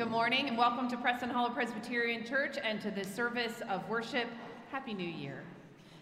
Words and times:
Good 0.00 0.10
morning 0.10 0.48
and 0.48 0.56
welcome 0.56 0.88
to 0.88 0.96
Preston 0.96 1.28
Hollow 1.28 1.50
Presbyterian 1.50 2.24
Church 2.24 2.56
and 2.64 2.80
to 2.80 2.90
this 2.90 3.14
service 3.14 3.60
of 3.68 3.86
worship. 3.86 4.28
Happy 4.70 4.94
New 4.94 5.06
Year. 5.06 5.42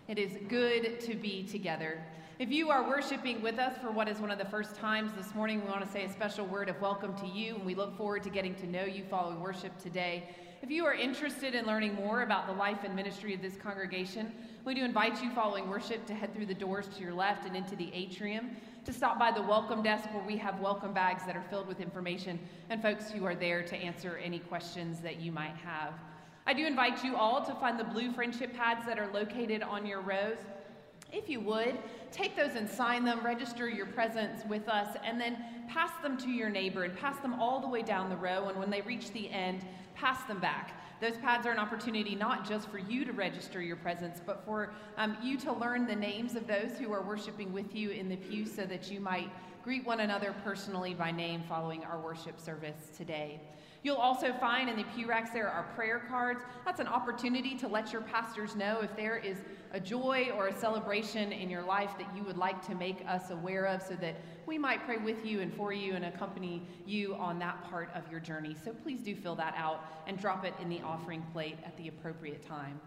It 0.06 0.20
is 0.20 0.38
good 0.48 1.00
to 1.00 1.16
be 1.16 1.42
together. 1.42 2.00
If 2.38 2.48
you 2.48 2.70
are 2.70 2.88
worshiping 2.88 3.42
with 3.42 3.58
us 3.58 3.76
for 3.82 3.90
what 3.90 4.08
is 4.08 4.18
one 4.18 4.30
of 4.30 4.38
the 4.38 4.44
first 4.44 4.76
times 4.76 5.10
this 5.16 5.34
morning, 5.34 5.64
we 5.64 5.68
want 5.68 5.84
to 5.84 5.90
say 5.90 6.04
a 6.04 6.12
special 6.12 6.46
word 6.46 6.68
of 6.68 6.80
welcome 6.80 7.12
to 7.16 7.26
you, 7.26 7.56
and 7.56 7.66
we 7.66 7.74
look 7.74 7.96
forward 7.96 8.22
to 8.22 8.30
getting 8.30 8.54
to 8.54 8.68
know 8.68 8.84
you 8.84 9.02
following 9.10 9.40
worship 9.40 9.76
today. 9.82 10.28
If 10.62 10.70
you 10.70 10.86
are 10.86 10.94
interested 10.94 11.56
in 11.56 11.66
learning 11.66 11.96
more 11.96 12.22
about 12.22 12.46
the 12.46 12.52
life 12.52 12.84
and 12.84 12.94
ministry 12.94 13.34
of 13.34 13.42
this 13.42 13.56
congregation, 13.56 14.32
we 14.64 14.74
do 14.74 14.84
invite 14.84 15.20
you 15.20 15.30
following 15.32 15.68
worship 15.68 16.06
to 16.06 16.14
head 16.14 16.32
through 16.32 16.46
the 16.46 16.54
doors 16.54 16.86
to 16.96 17.02
your 17.02 17.14
left 17.14 17.46
and 17.46 17.56
into 17.56 17.74
the 17.74 17.92
atrium 17.92 18.50
to 18.88 18.94
stop 18.94 19.18
by 19.18 19.30
the 19.30 19.42
welcome 19.42 19.82
desk 19.82 20.08
where 20.14 20.24
we 20.24 20.34
have 20.34 20.60
welcome 20.60 20.94
bags 20.94 21.22
that 21.26 21.36
are 21.36 21.44
filled 21.50 21.68
with 21.68 21.78
information 21.78 22.38
and 22.70 22.80
folks 22.80 23.10
who 23.10 23.26
are 23.26 23.34
there 23.34 23.62
to 23.62 23.76
answer 23.76 24.16
any 24.16 24.38
questions 24.38 25.00
that 25.00 25.20
you 25.20 25.30
might 25.30 25.54
have. 25.62 25.92
I 26.46 26.54
do 26.54 26.64
invite 26.64 27.04
you 27.04 27.14
all 27.14 27.44
to 27.44 27.54
find 27.56 27.78
the 27.78 27.84
blue 27.84 28.10
friendship 28.12 28.54
pads 28.54 28.86
that 28.86 28.98
are 28.98 29.12
located 29.12 29.62
on 29.62 29.84
your 29.84 30.00
rows. 30.00 30.38
If 31.12 31.28
you 31.28 31.38
would, 31.40 31.76
take 32.12 32.34
those 32.34 32.54
and 32.54 32.66
sign 32.66 33.04
them, 33.04 33.22
register 33.22 33.68
your 33.68 33.84
presence 33.84 34.40
with 34.48 34.66
us, 34.70 34.96
and 35.04 35.20
then 35.20 35.36
pass 35.68 35.90
them 36.02 36.16
to 36.16 36.30
your 36.30 36.48
neighbor 36.48 36.84
and 36.84 36.96
pass 36.96 37.18
them 37.20 37.34
all 37.34 37.60
the 37.60 37.68
way 37.68 37.82
down 37.82 38.08
the 38.08 38.16
row. 38.16 38.48
And 38.48 38.58
when 38.58 38.70
they 38.70 38.80
reach 38.80 39.12
the 39.12 39.28
end, 39.28 39.66
pass 39.96 40.24
them 40.24 40.40
back. 40.40 40.77
Those 41.00 41.16
pads 41.18 41.46
are 41.46 41.52
an 41.52 41.58
opportunity 41.58 42.16
not 42.16 42.48
just 42.48 42.68
for 42.68 42.78
you 42.78 43.04
to 43.04 43.12
register 43.12 43.62
your 43.62 43.76
presence, 43.76 44.20
but 44.24 44.44
for 44.44 44.72
um, 44.96 45.16
you 45.22 45.38
to 45.38 45.52
learn 45.52 45.86
the 45.86 45.94
names 45.94 46.34
of 46.34 46.46
those 46.46 46.76
who 46.78 46.92
are 46.92 47.02
worshiping 47.02 47.52
with 47.52 47.74
you 47.74 47.90
in 47.90 48.08
the 48.08 48.16
pew 48.16 48.44
so 48.44 48.64
that 48.66 48.90
you 48.90 49.00
might 49.00 49.30
greet 49.62 49.86
one 49.86 50.00
another 50.00 50.34
personally 50.44 50.94
by 50.94 51.10
name 51.10 51.42
following 51.48 51.84
our 51.84 52.00
worship 52.00 52.40
service 52.40 52.90
today. 52.96 53.40
You'll 53.82 53.96
also 53.96 54.32
find 54.34 54.68
in 54.68 54.76
the 54.76 54.84
pew 54.94 55.06
racks 55.06 55.30
there 55.30 55.48
are 55.48 55.62
prayer 55.74 56.02
cards. 56.08 56.42
That's 56.64 56.80
an 56.80 56.88
opportunity 56.88 57.56
to 57.56 57.68
let 57.68 57.92
your 57.92 58.02
pastors 58.02 58.56
know 58.56 58.80
if 58.82 58.94
there 58.96 59.16
is 59.16 59.38
a 59.72 59.78
joy 59.78 60.30
or 60.34 60.48
a 60.48 60.58
celebration 60.58 61.30
in 61.30 61.48
your 61.48 61.62
life 61.62 61.90
that 61.98 62.14
you 62.16 62.24
would 62.24 62.36
like 62.38 62.66
to 62.66 62.74
make 62.74 63.04
us 63.06 63.30
aware 63.30 63.66
of 63.66 63.82
so 63.82 63.94
that 63.96 64.16
we 64.46 64.58
might 64.58 64.84
pray 64.84 64.96
with 64.96 65.24
you 65.24 65.40
and 65.40 65.52
for 65.54 65.72
you 65.72 65.94
and 65.94 66.04
accompany 66.04 66.62
you 66.86 67.14
on 67.14 67.38
that 67.38 67.62
part 67.70 67.90
of 67.94 68.10
your 68.10 68.18
journey. 68.18 68.56
So 68.64 68.72
please 68.72 69.00
do 69.00 69.14
fill 69.14 69.36
that 69.36 69.54
out 69.56 69.84
and 70.06 70.18
drop 70.18 70.44
it 70.44 70.54
in 70.60 70.68
the 70.68 70.80
offering 70.80 71.22
plate 71.32 71.58
at 71.64 71.76
the 71.76 71.88
appropriate 71.88 72.46
time. 72.46 72.80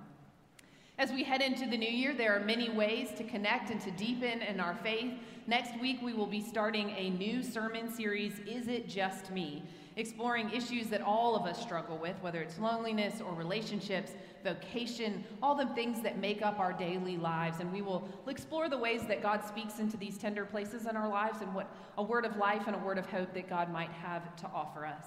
As 0.98 1.12
we 1.12 1.24
head 1.24 1.42
into 1.42 1.68
the 1.68 1.78
new 1.78 1.90
year, 1.90 2.14
there 2.14 2.36
are 2.36 2.42
many 2.42 2.70
ways 2.70 3.10
to 3.18 3.24
connect 3.24 3.72
and 3.72 3.80
to 3.82 3.92
deepen 3.92 4.42
in 4.42 4.60
our 4.60 4.76
faith. 4.84 5.14
Next 5.48 5.80
week, 5.80 6.00
we 6.02 6.14
will 6.14 6.28
be 6.28 6.42
starting 6.42 6.92
a 6.92 7.10
new 7.10 7.42
sermon 7.42 7.92
series, 7.92 8.34
Is 8.46 8.68
It 8.68 8.88
Just 8.88 9.32
Me? 9.32 9.64
Exploring 9.98 10.50
issues 10.52 10.88
that 10.88 11.02
all 11.02 11.36
of 11.36 11.46
us 11.46 11.62
struggle 11.62 11.98
with, 11.98 12.16
whether 12.22 12.42
it's 12.42 12.58
loneliness 12.60 13.22
or 13.22 13.34
relationships, 13.34 14.12
vocation, 14.44 15.24
all 15.42 15.56
the 15.56 15.68
things 15.68 16.02
that 16.02 16.18
make 16.18 16.42
up 16.42 16.60
our 16.60 16.74
daily 16.74 17.18
lives. 17.18 17.60
And 17.60 17.72
we 17.72 17.82
will 17.82 18.08
explore 18.28 18.70
the 18.70 18.78
ways 18.78 19.02
that 19.08 19.22
God 19.22 19.44
speaks 19.46 19.80
into 19.80 19.98
these 19.98 20.18
tender 20.18 20.46
places 20.46 20.86
in 20.86 20.96
our 20.96 21.10
lives 21.10 21.42
and 21.42 21.54
what 21.54 21.74
a 21.98 22.04
word 22.04 22.26
of 22.26 22.38
life 22.38 22.64
and 22.68 22.76
a 22.76 22.80
word 22.80 22.98
of 22.98 23.06
hope 23.06 23.34
that 23.34 23.50
God 23.50 23.72
might 23.72 23.92
have 23.92 24.36
to 24.38 24.48
offer 24.48 24.86
us. 24.86 25.06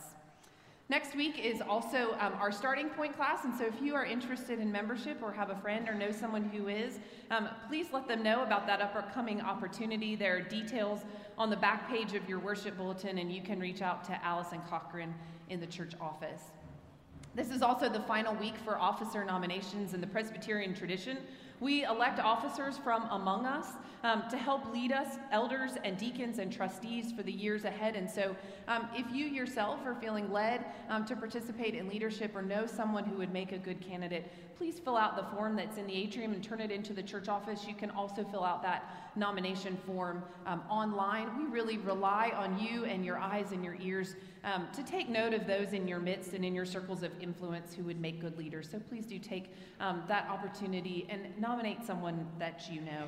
Next 0.90 1.16
week 1.16 1.38
is 1.42 1.62
also 1.62 2.14
um, 2.20 2.34
our 2.34 2.52
starting 2.52 2.90
point 2.90 3.16
class, 3.16 3.44
and 3.44 3.56
so 3.56 3.64
if 3.64 3.80
you 3.80 3.94
are 3.94 4.04
interested 4.04 4.58
in 4.58 4.70
membership 4.70 5.22
or 5.22 5.32
have 5.32 5.48
a 5.48 5.56
friend 5.56 5.88
or 5.88 5.94
know 5.94 6.12
someone 6.12 6.44
who 6.44 6.68
is, 6.68 6.98
um, 7.30 7.48
please 7.68 7.86
let 7.90 8.06
them 8.06 8.22
know 8.22 8.42
about 8.42 8.66
that 8.66 8.82
upcoming 8.82 9.40
opportunity. 9.40 10.14
There 10.14 10.36
are 10.36 10.42
details 10.42 11.00
on 11.36 11.50
the 11.50 11.56
back 11.56 11.88
page 11.88 12.14
of 12.14 12.28
your 12.28 12.38
worship 12.38 12.76
bulletin, 12.76 13.18
and 13.18 13.32
you 13.32 13.42
can 13.42 13.58
reach 13.58 13.82
out 13.82 14.04
to 14.04 14.24
Allison 14.24 14.60
Cochran 14.68 15.14
in 15.50 15.60
the 15.60 15.66
church 15.66 15.92
office. 16.00 16.42
This 17.34 17.50
is 17.50 17.62
also 17.62 17.88
the 17.88 18.00
final 18.00 18.34
week 18.34 18.54
for 18.64 18.78
officer 18.78 19.24
nominations 19.24 19.92
in 19.92 20.00
the 20.00 20.06
Presbyterian 20.06 20.74
tradition. 20.74 21.18
We 21.60 21.84
elect 21.84 22.20
officers 22.20 22.76
from 22.78 23.04
among 23.10 23.46
us 23.46 23.66
um, 24.04 24.22
to 24.30 24.36
help 24.36 24.70
lead 24.70 24.92
us, 24.92 25.16
elders 25.32 25.72
and 25.82 25.96
deacons 25.96 26.38
and 26.38 26.52
trustees, 26.52 27.10
for 27.10 27.22
the 27.22 27.32
years 27.32 27.64
ahead. 27.64 27.96
And 27.96 28.08
so, 28.08 28.36
um, 28.68 28.86
if 28.94 29.10
you 29.14 29.24
yourself 29.24 29.80
are 29.86 29.94
feeling 29.94 30.30
led 30.30 30.66
um, 30.90 31.06
to 31.06 31.16
participate 31.16 31.74
in 31.74 31.88
leadership 31.88 32.36
or 32.36 32.42
know 32.42 32.66
someone 32.66 33.04
who 33.04 33.16
would 33.16 33.32
make 33.32 33.52
a 33.52 33.58
good 33.58 33.80
candidate, 33.80 34.30
please 34.56 34.78
fill 34.78 34.96
out 34.96 35.16
the 35.16 35.36
form 35.36 35.56
that's 35.56 35.78
in 35.78 35.86
the 35.86 35.94
atrium 35.94 36.32
and 36.32 36.44
turn 36.44 36.60
it 36.60 36.70
into 36.70 36.92
the 36.92 37.02
church 37.02 37.28
office. 37.28 37.66
You 37.66 37.74
can 37.74 37.90
also 37.90 38.24
fill 38.24 38.44
out 38.44 38.62
that 38.62 39.10
nomination 39.16 39.78
form 39.86 40.22
um, 40.46 40.62
online. 40.68 41.36
We 41.38 41.44
really 41.44 41.78
rely 41.78 42.32
on 42.36 42.58
you 42.58 42.84
and 42.84 43.04
your 43.04 43.18
eyes 43.18 43.52
and 43.52 43.64
your 43.64 43.76
ears 43.80 44.16
um, 44.44 44.68
to 44.74 44.82
take 44.82 45.08
note 45.08 45.32
of 45.32 45.46
those 45.46 45.72
in 45.72 45.88
your 45.88 45.98
midst 45.98 46.34
and 46.34 46.44
in 46.44 46.54
your 46.54 46.66
circles 46.66 47.02
of 47.02 47.10
influence 47.20 47.72
who 47.74 47.82
would 47.84 48.00
make 48.00 48.20
good 48.20 48.36
leaders. 48.36 48.68
So 48.70 48.78
please 48.78 49.06
do 49.06 49.18
take 49.18 49.52
um, 49.80 50.02
that 50.08 50.28
opportunity 50.28 51.06
and 51.08 51.26
nominate 51.44 51.84
someone 51.84 52.26
that 52.38 52.70
you 52.70 52.80
know. 52.80 53.06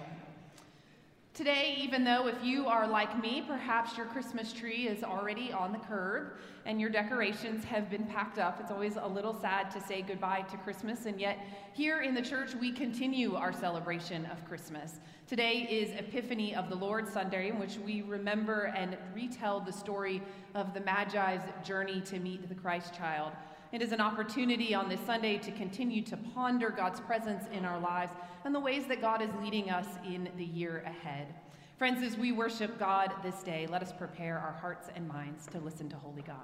Today, 1.33 1.75
even 1.79 2.05
though 2.05 2.29
if 2.29 2.45
you 2.45 2.67
are 2.67 2.87
like 2.87 3.19
me, 3.23 3.43
perhaps 3.47 3.97
your 3.97 4.05
Christmas 4.05 4.53
tree 4.53 4.87
is 4.89 5.03
already 5.03 5.55
on 5.55 5.73
the 5.73 5.79
curb 5.79 6.33
and 6.67 6.79
your 6.79 6.91
decorations 6.91 7.65
have 7.65 7.89
been 7.89 8.05
packed 8.05 8.39
up, 8.39 8.61
it's 8.61 8.71
always 8.71 8.97
a 9.01 9.09
little 9.09 9.35
sad 9.41 9.71
to 9.71 9.81
say 9.81 10.03
goodbye 10.03 10.43
to 10.51 10.59
Christmas. 10.59 11.07
And 11.07 11.19
yet, 11.19 11.39
here 11.73 12.03
in 12.03 12.15
the 12.15 12.21
church, 12.21 12.55
we 12.55 12.73
continue 12.73 13.37
our 13.37 13.55
celebration 13.55 14.27
of 14.27 14.45
Christmas. 14.47 15.01
Today 15.27 15.67
is 15.71 15.99
Epiphany 15.99 16.55
of 16.55 16.69
the 16.69 16.77
Lord 16.77 17.09
Sunday, 17.09 17.49
in 17.49 17.59
which 17.59 17.79
we 17.79 18.03
remember 18.03 18.65
and 18.77 18.99
retell 19.15 19.61
the 19.61 19.73
story 19.73 20.23
of 20.55 20.75
the 20.75 20.81
Magi's 20.81 21.41
journey 21.65 22.03
to 22.03 22.19
meet 22.19 22.47
the 22.51 22.55
Christ 22.55 22.95
child. 22.95 23.33
It 23.73 23.83
is 23.83 23.93
an 23.93 24.01
opportunity 24.01 24.75
on 24.75 24.89
this 24.89 25.01
Sunday 25.05 25.39
to 25.39 25.51
continue 25.51 26.03
to 26.03 26.17
ponder 26.17 26.71
God's 26.71 27.01
presence 27.01 27.45
in 27.53 27.65
our 27.65 27.81
lives 27.81 28.13
and 28.45 28.55
the 28.55 28.61
ways 28.61 28.87
that 28.87 29.01
God 29.01 29.21
is 29.21 29.31
leading 29.43 29.71
us 29.71 29.87
in 30.07 30.29
the 30.37 30.45
year 30.45 30.85
ahead. 30.87 31.35
Friends, 31.77 32.03
as 32.03 32.17
we 32.17 32.33
worship 32.33 32.79
God 32.79 33.13
this 33.23 33.43
day, 33.43 33.67
let 33.67 33.83
us 33.83 33.93
prepare 33.93 34.39
our 34.39 34.53
hearts 34.53 34.89
and 34.95 35.07
minds 35.07 35.47
to 35.49 35.59
listen 35.59 35.89
to 35.91 35.97
Holy 35.97 36.23
God. 36.23 36.37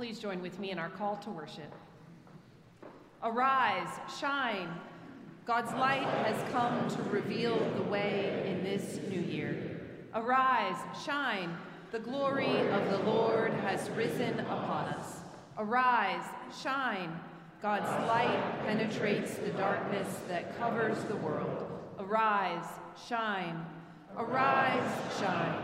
Please 0.00 0.18
join 0.18 0.40
with 0.40 0.58
me 0.58 0.70
in 0.70 0.78
our 0.78 0.88
call 0.88 1.16
to 1.16 1.28
worship. 1.28 1.70
Arise, 3.22 3.90
shine. 4.18 4.70
God's 5.44 5.74
light 5.74 6.06
has 6.24 6.50
come 6.52 6.88
to 6.88 7.02
reveal 7.10 7.58
the 7.76 7.82
way 7.82 8.42
in 8.46 8.64
this 8.64 8.98
new 9.10 9.20
year. 9.20 9.78
Arise, 10.14 10.78
shine. 11.04 11.54
The 11.92 11.98
glory 11.98 12.66
of 12.70 12.90
the 12.90 13.00
Lord 13.00 13.52
has 13.52 13.90
risen 13.90 14.40
upon 14.40 14.86
us. 14.86 15.18
Arise, 15.58 16.24
shine. 16.62 17.20
God's 17.60 17.90
light 18.08 18.42
penetrates 18.64 19.34
the 19.34 19.50
darkness 19.50 20.08
that 20.28 20.58
covers 20.58 20.96
the 21.04 21.16
world. 21.16 21.78
Arise, 21.98 22.64
shine. 23.06 23.66
Arise, 24.16 24.92
shine. 25.20 25.62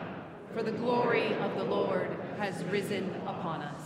For 0.52 0.62
the 0.62 0.72
glory 0.72 1.32
of 1.36 1.54
the 1.56 1.64
Lord 1.64 2.14
has 2.36 2.62
risen 2.64 3.14
upon 3.26 3.62
us. 3.62 3.85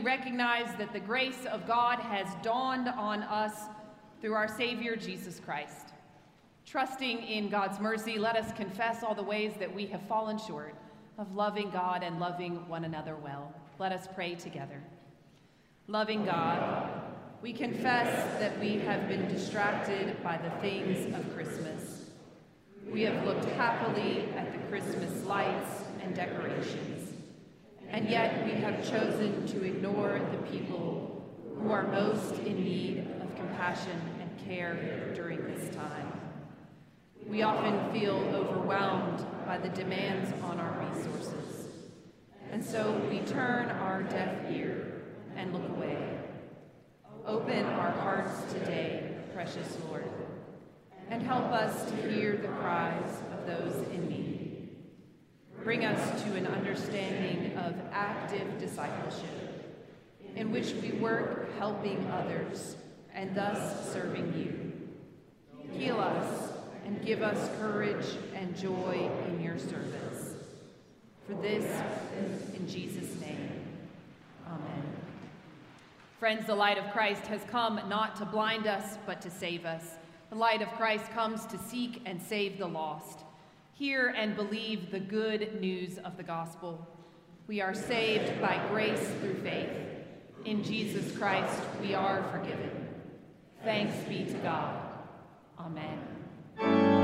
recognize 0.00 0.74
that 0.76 0.92
the 0.92 1.00
grace 1.00 1.44
of 1.50 1.66
God 1.66 1.98
has 1.98 2.26
dawned 2.42 2.88
on 2.88 3.22
us 3.22 3.54
through 4.20 4.34
our 4.34 4.48
Savior 4.48 4.96
Jesus 4.96 5.40
Christ. 5.40 5.88
Trusting 6.66 7.22
in 7.22 7.48
God's 7.48 7.80
mercy, 7.80 8.18
let 8.18 8.36
us 8.36 8.52
confess 8.52 9.02
all 9.02 9.14
the 9.14 9.22
ways 9.22 9.52
that 9.58 9.74
we 9.74 9.86
have 9.86 10.02
fallen 10.02 10.38
short 10.38 10.74
of 11.18 11.34
loving 11.34 11.70
God 11.70 12.02
and 12.02 12.20
loving 12.20 12.68
one 12.68 12.84
another 12.84 13.16
well. 13.16 13.52
Let 13.78 13.92
us 13.92 14.06
pray 14.14 14.34
together. 14.34 14.82
Loving 15.86 16.24
God, 16.24 17.02
we 17.42 17.52
confess 17.52 18.38
that 18.40 18.58
we 18.60 18.78
have 18.78 19.08
been 19.08 19.26
distracted 19.28 20.22
by 20.22 20.36
the 20.36 20.50
things 20.60 21.14
of 21.14 21.34
Christmas. 21.34 22.04
We 22.90 23.02
have 23.02 23.24
looked 23.24 23.46
happily 23.50 24.28
at 24.36 24.52
the 24.52 24.58
Christmas 24.68 25.24
lights 25.24 25.84
and 26.02 26.14
decorations 26.14 26.97
and 27.90 28.08
yet 28.08 28.44
we 28.44 28.52
have 28.52 28.88
chosen 28.88 29.46
to 29.46 29.64
ignore 29.64 30.20
the 30.30 30.38
people 30.50 31.34
who 31.58 31.70
are 31.70 31.86
most 31.88 32.34
in 32.40 32.62
need 32.62 33.06
of 33.22 33.34
compassion 33.36 34.00
and 34.20 34.46
care 34.46 35.12
during 35.14 35.42
this 35.54 35.74
time. 35.74 36.12
We 37.26 37.42
often 37.42 37.92
feel 37.92 38.16
overwhelmed 38.34 39.24
by 39.46 39.58
the 39.58 39.68
demands 39.70 40.32
on 40.42 40.60
our 40.60 40.88
resources, 40.88 41.68
and 42.52 42.64
so 42.64 43.00
we 43.10 43.20
turn 43.20 43.70
our 43.70 44.02
deaf 44.02 44.50
ear 44.50 45.02
and 45.36 45.52
look 45.52 45.68
away. 45.70 46.18
Open 47.26 47.64
our 47.64 47.90
hearts 47.90 48.52
today, 48.52 49.14
precious 49.34 49.76
Lord, 49.88 50.08
and 51.10 51.22
help 51.22 51.52
us 51.52 51.90
to 51.90 51.96
hear 52.10 52.36
the 52.36 52.48
cries 52.48 53.22
of 53.32 53.46
those 53.46 53.86
in 53.88 54.08
need. 54.08 54.27
Bring 55.68 55.84
us 55.84 56.22
to 56.22 56.34
an 56.34 56.46
understanding 56.46 57.54
of 57.58 57.74
active 57.92 58.58
discipleship, 58.58 59.84
in 60.34 60.50
which 60.50 60.72
we 60.80 60.92
work 60.92 61.54
helping 61.58 62.10
others 62.10 62.76
and 63.14 63.34
thus 63.34 63.92
serving 63.92 64.32
you. 64.34 65.78
Heal 65.78 66.00
us 66.00 66.52
and 66.86 67.04
give 67.04 67.20
us 67.20 67.50
courage 67.60 68.06
and 68.34 68.56
joy 68.56 69.10
in 69.26 69.42
your 69.42 69.58
service. 69.58 70.36
For 71.26 71.34
this, 71.34 71.66
in 72.54 72.66
Jesus' 72.66 73.20
name, 73.20 73.50
amen. 74.46 74.82
Friends, 76.18 76.46
the 76.46 76.54
light 76.54 76.78
of 76.78 76.90
Christ 76.94 77.26
has 77.26 77.42
come 77.50 77.78
not 77.90 78.16
to 78.16 78.24
blind 78.24 78.66
us, 78.66 78.96
but 79.04 79.20
to 79.20 79.30
save 79.30 79.66
us. 79.66 79.84
The 80.30 80.36
light 80.36 80.62
of 80.62 80.68
Christ 80.78 81.10
comes 81.10 81.44
to 81.44 81.58
seek 81.58 82.00
and 82.06 82.22
save 82.22 82.56
the 82.56 82.66
lost. 82.66 83.18
Hear 83.78 84.08
and 84.08 84.34
believe 84.34 84.90
the 84.90 84.98
good 84.98 85.60
news 85.60 85.98
of 85.98 86.16
the 86.16 86.24
gospel. 86.24 86.84
We 87.46 87.60
are 87.60 87.74
saved 87.74 88.40
by 88.40 88.60
grace 88.70 89.08
through 89.20 89.40
faith. 89.44 89.70
In 90.44 90.64
Jesus 90.64 91.16
Christ, 91.16 91.60
we 91.80 91.94
are 91.94 92.24
forgiven. 92.32 92.72
Thanks 93.62 93.94
be 94.08 94.24
to 94.24 94.38
God. 94.38 94.82
Amen. 95.60 96.97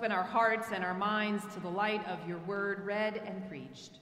Open 0.00 0.12
our 0.12 0.24
hearts 0.24 0.68
and 0.72 0.82
our 0.82 0.94
minds 0.94 1.44
to 1.52 1.60
the 1.60 1.68
light 1.68 2.02
of 2.08 2.26
your 2.26 2.38
word 2.38 2.86
read 2.86 3.20
and 3.26 3.46
preached. 3.50 3.98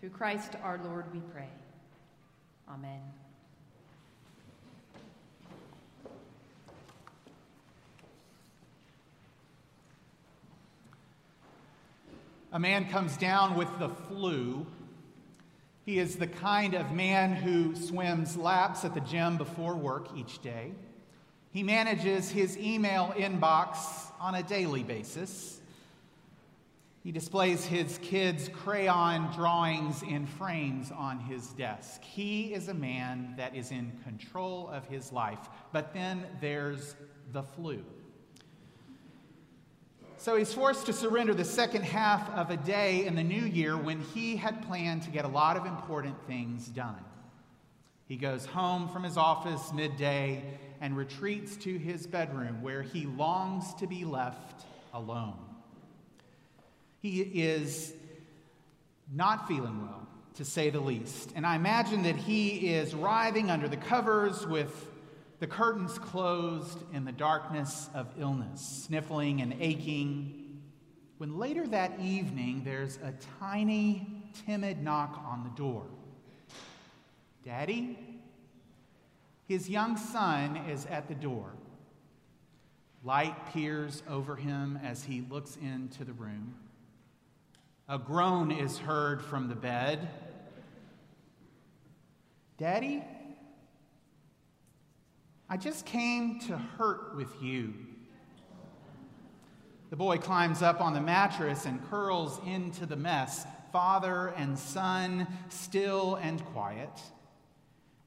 Through 0.00 0.10
Christ 0.10 0.52
our 0.62 0.78
Lord 0.84 1.06
we 1.14 1.20
pray. 1.32 1.48
Amen. 2.68 3.00
A 12.52 12.58
man 12.58 12.90
comes 12.90 13.16
down 13.16 13.56
with 13.56 13.78
the 13.78 13.88
flu. 13.88 14.66
He 15.86 15.98
is 15.98 16.16
the 16.16 16.26
kind 16.26 16.74
of 16.74 16.92
man 16.92 17.32
who 17.32 17.74
swims 17.74 18.36
laps 18.36 18.84
at 18.84 18.92
the 18.92 19.00
gym 19.00 19.38
before 19.38 19.74
work 19.74 20.08
each 20.14 20.42
day. 20.42 20.72
He 21.50 21.62
manages 21.62 22.30
his 22.30 22.58
email 22.58 23.14
inbox 23.16 23.78
on 24.20 24.34
a 24.34 24.42
daily 24.42 24.82
basis. 24.82 25.60
He 27.02 27.12
displays 27.12 27.64
his 27.64 27.98
kids' 28.02 28.50
crayon 28.50 29.32
drawings 29.32 30.02
in 30.02 30.26
frames 30.26 30.92
on 30.92 31.20
his 31.20 31.48
desk. 31.54 32.02
He 32.02 32.52
is 32.52 32.68
a 32.68 32.74
man 32.74 33.34
that 33.38 33.56
is 33.56 33.70
in 33.70 33.92
control 34.04 34.68
of 34.68 34.86
his 34.86 35.10
life. 35.10 35.48
But 35.72 35.94
then 35.94 36.26
there's 36.40 36.96
the 37.32 37.42
flu. 37.42 37.82
So 40.18 40.36
he's 40.36 40.52
forced 40.52 40.84
to 40.86 40.92
surrender 40.92 41.32
the 41.32 41.44
second 41.44 41.84
half 41.84 42.28
of 42.30 42.50
a 42.50 42.56
day 42.56 43.06
in 43.06 43.14
the 43.14 43.22
new 43.22 43.44
year 43.44 43.76
when 43.76 44.00
he 44.00 44.36
had 44.36 44.66
planned 44.66 45.02
to 45.04 45.10
get 45.10 45.24
a 45.24 45.28
lot 45.28 45.56
of 45.56 45.64
important 45.64 46.16
things 46.26 46.66
done. 46.66 47.04
He 48.06 48.16
goes 48.16 48.44
home 48.44 48.88
from 48.88 49.04
his 49.04 49.16
office 49.16 49.72
midday 49.72 50.42
and 50.80 50.96
retreats 50.96 51.56
to 51.56 51.78
his 51.78 52.06
bedroom 52.06 52.62
where 52.62 52.82
he 52.82 53.06
longs 53.06 53.74
to 53.74 53.86
be 53.86 54.04
left 54.04 54.64
alone. 54.92 55.38
He 57.00 57.20
is 57.20 57.92
not 59.12 59.48
feeling 59.48 59.82
well, 59.82 60.06
to 60.34 60.44
say 60.44 60.70
the 60.70 60.80
least. 60.80 61.32
And 61.34 61.46
I 61.46 61.56
imagine 61.56 62.02
that 62.02 62.16
he 62.16 62.74
is 62.74 62.94
writhing 62.94 63.50
under 63.50 63.68
the 63.68 63.76
covers 63.76 64.46
with 64.46 64.90
the 65.40 65.46
curtains 65.46 65.98
closed 65.98 66.78
in 66.92 67.04
the 67.04 67.12
darkness 67.12 67.88
of 67.94 68.08
illness, 68.18 68.84
sniffling 68.86 69.40
and 69.40 69.54
aching. 69.60 70.60
When 71.18 71.38
later 71.38 71.66
that 71.68 72.00
evening, 72.00 72.62
there's 72.64 72.96
a 72.96 73.14
tiny, 73.38 74.06
timid 74.46 74.82
knock 74.82 75.22
on 75.24 75.44
the 75.44 75.50
door. 75.50 75.86
Daddy? 77.44 77.98
His 79.48 79.70
young 79.70 79.96
son 79.96 80.56
is 80.68 80.84
at 80.86 81.08
the 81.08 81.14
door. 81.14 81.54
Light 83.02 83.50
peers 83.50 84.02
over 84.06 84.36
him 84.36 84.78
as 84.84 85.04
he 85.04 85.22
looks 85.22 85.56
into 85.56 86.04
the 86.04 86.12
room. 86.12 86.54
A 87.88 87.98
groan 87.98 88.50
is 88.50 88.76
heard 88.76 89.22
from 89.22 89.48
the 89.48 89.54
bed. 89.54 90.06
Daddy, 92.58 93.02
I 95.48 95.56
just 95.56 95.86
came 95.86 96.40
to 96.40 96.58
hurt 96.58 97.16
with 97.16 97.34
you. 97.40 97.72
The 99.88 99.96
boy 99.96 100.18
climbs 100.18 100.60
up 100.60 100.82
on 100.82 100.92
the 100.92 101.00
mattress 101.00 101.64
and 101.64 101.82
curls 101.88 102.38
into 102.44 102.84
the 102.84 102.96
mess, 102.96 103.46
father 103.72 104.34
and 104.36 104.58
son, 104.58 105.26
still 105.48 106.16
and 106.16 106.44
quiet. 106.46 106.90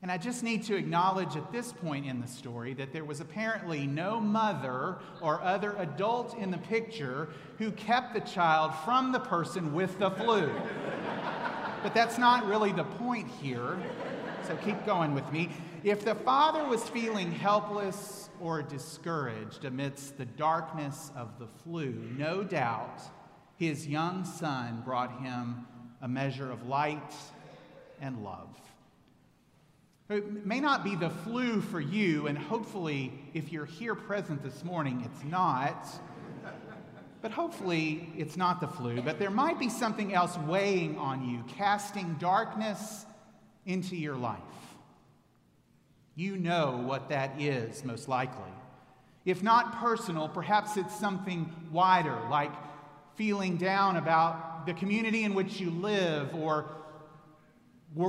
And 0.02 0.12
I 0.12 0.18
just 0.18 0.42
need 0.42 0.64
to 0.64 0.76
acknowledge 0.76 1.36
at 1.36 1.52
this 1.52 1.72
point 1.72 2.08
in 2.08 2.22
the 2.22 2.28
story 2.28 2.74
that 2.74 2.92
there 2.92 3.06
was 3.06 3.20
apparently 3.20 3.86
no 3.86 4.20
mother 4.20 4.98
or 5.22 5.42
other 5.42 5.76
adult 5.78 6.36
in 6.38 6.50
the 6.50 6.58
picture 6.58 7.30
who 7.60 7.72
kept 7.72 8.16
the 8.16 8.20
child 8.22 8.74
from 8.84 9.12
the 9.12 9.20
person 9.20 9.74
with 9.74 10.00
the 10.00 10.10
flu. 10.10 10.52
but 11.84 11.94
that's 11.94 12.18
not 12.18 12.48
really 12.48 12.72
the 12.72 12.84
point 12.84 13.28
here. 13.42 13.78
So 14.48 14.56
keep 14.58 14.84
going 14.88 15.14
with 15.14 15.32
me. 15.32 15.50
If 15.84 16.04
the 16.04 16.16
father 16.16 16.68
was 16.68 16.82
feeling 16.90 17.32
helpless 17.32 18.30
or 18.40 18.64
discouraged 18.64 19.66
amidst 19.66 20.18
the 20.18 20.26
darkness 20.26 21.12
of 21.16 21.38
the 21.38 21.48
flu, 21.64 21.92
no 22.18 22.44
doubt 22.44 23.02
his 23.58 23.88
young 23.88 24.26
son 24.26 24.82
brought 24.84 25.22
him 25.22 25.68
a 26.02 26.08
measure 26.08 26.52
of 26.52 26.66
light 26.66 27.14
and 28.00 28.24
love. 28.24 28.50
It 30.12 30.46
may 30.46 30.60
not 30.60 30.84
be 30.84 30.96
the 30.96 31.10
flu 31.10 31.62
for 31.62 31.80
you, 31.80 32.28
and 32.28 32.38
hopefully, 32.38 33.14
if 33.34 33.50
you're 33.50 33.66
here 33.66 33.96
present 33.96 34.44
this 34.44 34.62
morning, 34.62 35.04
it's 35.06 35.24
not. 35.24 35.88
But 37.22 37.32
hopefully, 37.32 38.12
it's 38.18 38.36
not 38.36 38.60
the 38.60 38.68
flu. 38.68 39.02
But 39.02 39.20
there 39.20 39.30
might 39.30 39.58
be 39.58 39.70
something 39.70 40.14
else 40.14 40.38
weighing 40.40 40.98
on 40.98 41.30
you, 41.30 41.46
casting 41.56 42.16
darkness 42.16 43.06
into 43.66 43.96
your 43.96 44.18
life. 44.18 44.40
You 46.16 46.36
know 46.36 46.84
what 46.86 47.08
that 47.08 47.40
is, 47.40 47.86
most 47.86 48.10
likely. 48.10 48.52
If 49.24 49.42
not 49.42 49.80
personal, 49.80 50.28
perhaps 50.28 50.76
it's 50.76 51.00
something 51.00 51.50
wider, 51.72 52.18
like 52.30 52.52
feeling 53.16 53.56
down 53.56 53.96
about 53.96 54.66
the 54.66 54.74
community 54.74 55.24
in 55.24 55.36
which 55.36 55.62
you 55.62 55.70
live, 55.70 56.36
or 56.36 56.70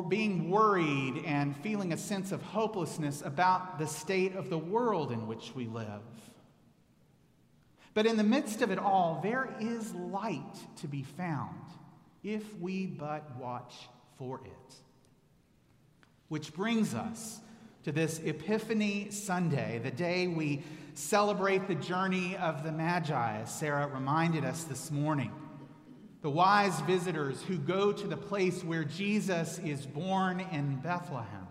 being 0.08 0.50
worried 0.50 1.24
and 1.26 1.56
feeling 1.56 1.92
a 1.92 1.96
sense 1.96 2.32
of 2.32 2.42
hopelessness 2.42 3.22
about 3.22 3.78
the 3.78 3.86
state 3.86 4.36
of 4.36 4.48
the 4.48 4.58
world 4.58 5.10
in 5.10 5.26
which 5.26 5.54
we 5.54 5.66
live. 5.66 6.02
But 7.94 8.06
in 8.06 8.16
the 8.16 8.24
midst 8.24 8.62
of 8.62 8.70
it 8.70 8.78
all, 8.78 9.20
there 9.22 9.54
is 9.60 9.92
light 9.94 10.56
to 10.76 10.88
be 10.88 11.02
found 11.02 11.60
if 12.22 12.58
we 12.58 12.86
but 12.86 13.36
watch 13.36 13.74
for 14.16 14.40
it. 14.44 14.74
Which 16.28 16.54
brings 16.54 16.94
us 16.94 17.40
to 17.82 17.92
this 17.92 18.20
Epiphany 18.20 19.10
Sunday, 19.10 19.80
the 19.82 19.90
day 19.90 20.28
we 20.28 20.62
celebrate 20.94 21.66
the 21.66 21.74
journey 21.74 22.36
of 22.36 22.62
the 22.62 22.72
Magi, 22.72 23.40
as 23.40 23.52
Sarah 23.52 23.88
reminded 23.88 24.44
us 24.44 24.64
this 24.64 24.90
morning. 24.90 25.32
The 26.22 26.30
wise 26.30 26.80
visitors 26.82 27.42
who 27.42 27.58
go 27.58 27.92
to 27.92 28.06
the 28.06 28.16
place 28.16 28.62
where 28.62 28.84
Jesus 28.84 29.58
is 29.58 29.84
born 29.84 30.38
in 30.52 30.76
Bethlehem, 30.76 31.48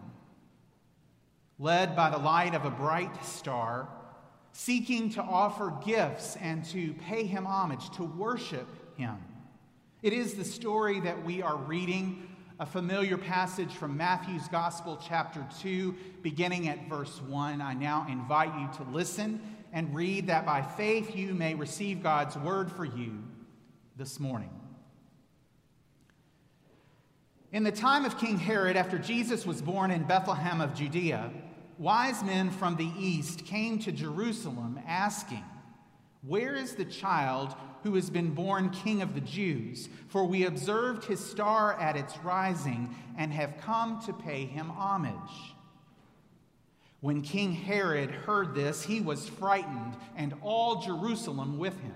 led 1.59 1.93
by 1.93 2.09
the 2.09 2.17
light 2.17 2.55
of 2.55 2.63
a 2.63 2.71
bright 2.71 3.25
star, 3.25 3.89
seeking 4.53 5.09
to 5.11 5.21
offer 5.21 5.73
gifts 5.85 6.37
and 6.39 6.63
to 6.65 6.93
pay 6.93 7.25
him 7.25 7.45
homage, 7.45 7.89
to 7.97 8.03
worship 8.05 8.67
him. 8.97 9.17
It 10.01 10.13
is 10.13 10.35
the 10.35 10.45
story 10.45 11.01
that 11.01 11.25
we 11.25 11.41
are 11.41 11.57
reading 11.57 12.29
a 12.57 12.65
familiar 12.65 13.17
passage 13.17 13.73
from 13.73 13.97
Matthew's 13.97 14.47
Gospel, 14.47 14.97
chapter 15.05 15.45
2, 15.59 15.95
beginning 16.21 16.69
at 16.69 16.87
verse 16.87 17.21
1. 17.23 17.59
I 17.59 17.73
now 17.73 18.05
invite 18.07 18.57
you 18.57 18.69
to 18.77 18.91
listen 18.91 19.41
and 19.73 19.93
read 19.93 20.27
that 20.27 20.45
by 20.45 20.61
faith 20.61 21.13
you 21.13 21.33
may 21.33 21.55
receive 21.55 22.01
God's 22.01 22.37
word 22.37 22.71
for 22.71 22.85
you 22.85 23.21
this 23.97 24.19
morning. 24.19 24.60
In 27.51 27.63
the 27.63 27.71
time 27.71 28.05
of 28.05 28.17
King 28.17 28.37
Herod, 28.37 28.77
after 28.77 28.97
Jesus 28.97 29.45
was 29.45 29.61
born 29.61 29.91
in 29.91 30.03
Bethlehem 30.03 30.61
of 30.61 30.73
Judea, 30.73 31.31
wise 31.77 32.23
men 32.23 32.49
from 32.49 32.77
the 32.77 32.89
east 32.97 33.45
came 33.45 33.77
to 33.79 33.91
Jerusalem 33.91 34.79
asking, 34.87 35.43
Where 36.21 36.55
is 36.55 36.75
the 36.75 36.85
child 36.85 37.53
who 37.83 37.95
has 37.95 38.09
been 38.09 38.33
born 38.33 38.69
King 38.69 39.01
of 39.01 39.15
the 39.15 39.21
Jews, 39.21 39.89
for 40.07 40.23
we 40.23 40.45
observed 40.45 41.03
his 41.03 41.19
star 41.19 41.79
at 41.79 41.97
its 41.97 42.17
rising 42.19 42.95
and 43.17 43.33
have 43.33 43.59
come 43.59 44.01
to 44.05 44.13
pay 44.13 44.45
him 44.45 44.69
homage. 44.69 45.55
When 47.01 47.21
King 47.21 47.51
Herod 47.51 48.11
heard 48.11 48.53
this, 48.53 48.83
he 48.83 49.01
was 49.01 49.27
frightened, 49.27 49.97
and 50.15 50.35
all 50.41 50.81
Jerusalem 50.81 51.57
with 51.57 51.77
him. 51.81 51.95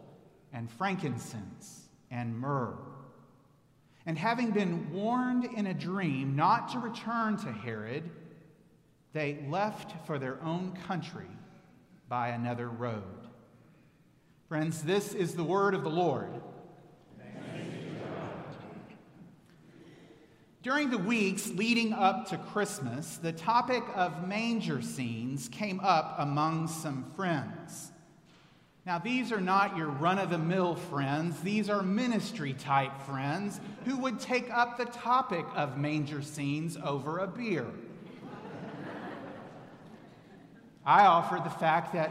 and 0.53 0.69
frankincense 0.69 1.87
and 2.09 2.37
myrrh. 2.37 2.77
And 4.05 4.17
having 4.17 4.51
been 4.51 4.91
warned 4.91 5.45
in 5.45 5.67
a 5.67 5.73
dream 5.73 6.35
not 6.35 6.71
to 6.71 6.79
return 6.79 7.37
to 7.37 7.51
Herod, 7.51 8.09
they 9.13 9.45
left 9.49 10.05
for 10.07 10.17
their 10.17 10.41
own 10.43 10.73
country 10.87 11.29
by 12.09 12.29
another 12.29 12.67
road. 12.67 13.03
Friends, 14.47 14.83
this 14.83 15.13
is 15.13 15.35
the 15.35 15.43
word 15.43 15.73
of 15.73 15.83
the 15.83 15.89
Lord. 15.89 16.29
During 20.63 20.91
the 20.91 20.97
weeks 20.97 21.47
leading 21.49 21.91
up 21.91 22.27
to 22.29 22.37
Christmas, 22.37 23.17
the 23.17 23.31
topic 23.31 23.83
of 23.95 24.27
manger 24.27 24.81
scenes 24.81 25.47
came 25.49 25.79
up 25.79 26.15
among 26.19 26.67
some 26.67 27.11
friends. 27.15 27.90
Now, 28.83 28.97
these 28.97 29.31
are 29.31 29.39
not 29.39 29.77
your 29.77 29.89
run 29.89 30.17
of 30.17 30.31
the 30.31 30.39
mill 30.39 30.73
friends, 30.75 31.39
these 31.41 31.69
are 31.69 31.83
ministry 31.83 32.53
type 32.53 32.99
friends 33.03 33.59
who 33.85 33.97
would 33.97 34.19
take 34.19 34.49
up 34.49 34.77
the 34.77 34.85
topic 34.85 35.45
of 35.55 35.77
manger 35.77 36.23
scenes 36.23 36.77
over 36.83 37.19
a 37.19 37.27
beer. 37.27 37.67
I 40.83 41.05
offered 41.05 41.43
the 41.43 41.51
fact 41.51 41.93
that 41.93 42.09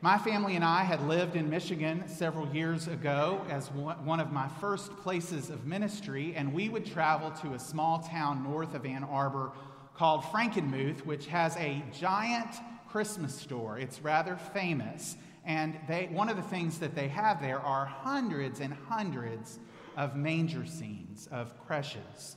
my 0.00 0.18
family 0.18 0.54
and 0.54 0.64
I 0.64 0.84
had 0.84 1.02
lived 1.08 1.34
in 1.34 1.50
Michigan 1.50 2.04
several 2.06 2.46
years 2.54 2.86
ago 2.86 3.44
as 3.48 3.66
one 3.72 4.20
of 4.20 4.30
my 4.32 4.48
first 4.60 4.96
places 4.98 5.50
of 5.50 5.66
ministry, 5.66 6.32
and 6.36 6.54
we 6.54 6.68
would 6.68 6.86
travel 6.86 7.32
to 7.42 7.54
a 7.54 7.58
small 7.58 7.98
town 7.98 8.44
north 8.44 8.74
of 8.74 8.86
Ann 8.86 9.02
Arbor 9.02 9.50
called 9.96 10.22
Frankenmuth, 10.22 11.04
which 11.04 11.26
has 11.26 11.56
a 11.56 11.82
giant 11.92 12.54
Christmas 12.88 13.34
store. 13.34 13.80
It's 13.80 14.00
rather 14.00 14.36
famous. 14.36 15.16
And 15.44 15.78
they, 15.88 16.08
one 16.10 16.28
of 16.28 16.36
the 16.36 16.42
things 16.42 16.78
that 16.78 16.94
they 16.94 17.08
have 17.08 17.40
there 17.42 17.58
are 17.60 17.84
hundreds 17.84 18.60
and 18.60 18.72
hundreds 18.88 19.58
of 19.96 20.16
manger 20.16 20.64
scenes, 20.64 21.28
of 21.32 21.52
creches. 21.66 22.36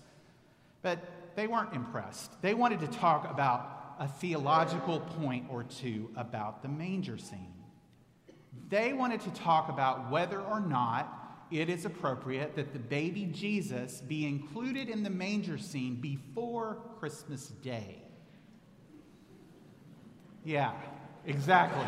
But 0.81 0.99
they 1.35 1.47
weren't 1.47 1.73
impressed. 1.73 2.41
They 2.41 2.53
wanted 2.53 2.79
to 2.81 2.87
talk 2.87 3.29
about 3.29 3.95
a 3.99 4.07
theological 4.07 4.99
point 4.99 5.45
or 5.49 5.63
two 5.63 6.09
about 6.15 6.61
the 6.61 6.67
manger 6.67 7.17
scene. 7.17 7.53
They 8.69 8.93
wanted 8.93 9.21
to 9.21 9.31
talk 9.31 9.69
about 9.69 10.09
whether 10.09 10.41
or 10.41 10.59
not 10.59 11.21
it 11.51 11.69
is 11.69 11.85
appropriate 11.85 12.55
that 12.55 12.73
the 12.73 12.79
baby 12.79 13.25
Jesus 13.25 14.01
be 14.01 14.25
included 14.25 14.89
in 14.89 15.03
the 15.03 15.09
manger 15.09 15.57
scene 15.57 15.95
before 15.95 16.79
Christmas 16.99 17.47
Day. 17.47 18.01
Yeah, 20.43 20.73
exactly. 21.25 21.85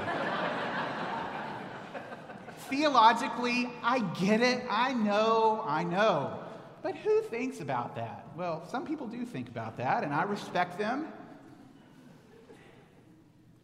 Theologically, 2.69 3.69
I 3.82 4.00
get 4.19 4.41
it. 4.41 4.63
I 4.69 4.93
know, 4.93 5.63
I 5.65 5.84
know. 5.84 6.39
But 6.82 6.95
who 6.97 7.21
thinks 7.23 7.60
about 7.60 7.95
that? 7.95 8.26
Well, 8.36 8.65
some 8.67 8.86
people 8.86 9.08
do 9.08 9.26
think 9.26 9.47
about 9.47 9.78
that, 9.78 10.04
and 10.04 10.13
I 10.13 10.23
respect 10.23 10.78
them. 10.78 11.08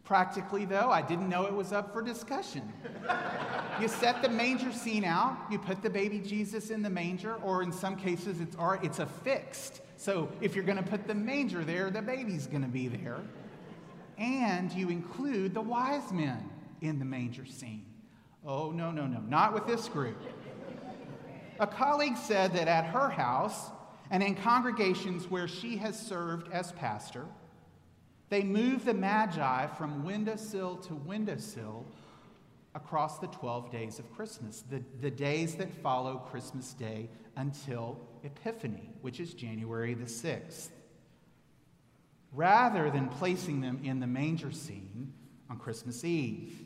Practically, 0.04 0.66
though, 0.66 0.90
I 0.90 1.02
didn't 1.02 1.30
know 1.30 1.46
it 1.46 1.54
was 1.54 1.72
up 1.72 1.94
for 1.94 2.02
discussion. 2.02 2.74
you 3.80 3.88
set 3.88 4.22
the 4.22 4.30
manger 4.30 4.74
scene 4.74 5.06
out, 5.06 5.38
you 5.50 5.58
put 5.58 5.82
the 5.82 5.90
baby 5.90 6.20
Jesus 6.20 6.70
in 6.70 6.82
the 6.82 6.90
manger, 6.90 7.36
or 7.36 7.64
in 7.64 7.72
some 7.72 7.96
cases, 7.96 8.42
it's, 8.42 8.58
it's 8.82 9.00
affixed. 9.00 9.82
So 9.96 10.30
if 10.42 10.56
you're 10.56 10.66
going 10.66 10.78
to 10.78 10.84
put 10.84 11.08
the 11.08 11.16
manger 11.16 11.64
there, 11.64 11.90
the 11.90 12.02
baby's 12.02 12.48
going 12.48 12.64
to 12.64 12.68
be 12.68 12.90
there. 12.90 13.22
And 14.18 14.72
you 14.72 14.90
include 14.90 15.54
the 15.54 15.62
wise 15.62 16.12
men 16.12 16.50
in 16.82 17.00
the 17.00 17.06
manger 17.06 17.46
scene. 17.46 17.86
Oh, 18.46 18.72
no, 18.72 18.92
no, 18.92 19.08
no, 19.08 19.20
not 19.20 19.54
with 19.54 19.66
this 19.66 19.88
group. 19.88 20.18
A 21.60 21.68
colleague 21.68 22.18
said 22.18 22.54
that 22.54 22.68
at 22.68 22.86
her 22.86 23.10
house 23.10 23.72
and 24.12 24.22
in 24.22 24.36
congregations 24.36 25.30
where 25.30 25.48
she 25.48 25.78
has 25.78 25.98
served 25.98 26.52
as 26.52 26.72
pastor, 26.74 27.26
they 28.30 28.44
move 28.44 28.86
the 28.86 28.94
Magi 28.94 29.68
from 29.68 30.04
windowsill 30.04 30.78
to 30.78 30.96
windowsill 30.96 31.86
across 32.76 33.20
the 33.20 33.28
12 33.28 33.72
days 33.72 34.00
of 34.00 34.12
Christmas, 34.16 34.64
the, 34.70 34.82
the 35.02 35.12
days 35.12 35.56
that 35.56 35.74
follow 35.82 36.18
Christmas 36.18 36.74
Day 36.74 37.10
until 37.36 38.00
Epiphany, 38.24 38.90
which 39.02 39.20
is 39.20 39.34
January 39.34 39.94
the 39.94 40.06
6th. 40.06 40.70
Rather 42.34 42.90
than 42.90 43.08
placing 43.10 43.62
them 43.62 43.80
in 43.84 44.00
the 44.00 44.08
manger 44.08 44.52
scene 44.52 45.14
on 45.50 45.58
Christmas 45.58 46.04
Eve. 46.04 46.64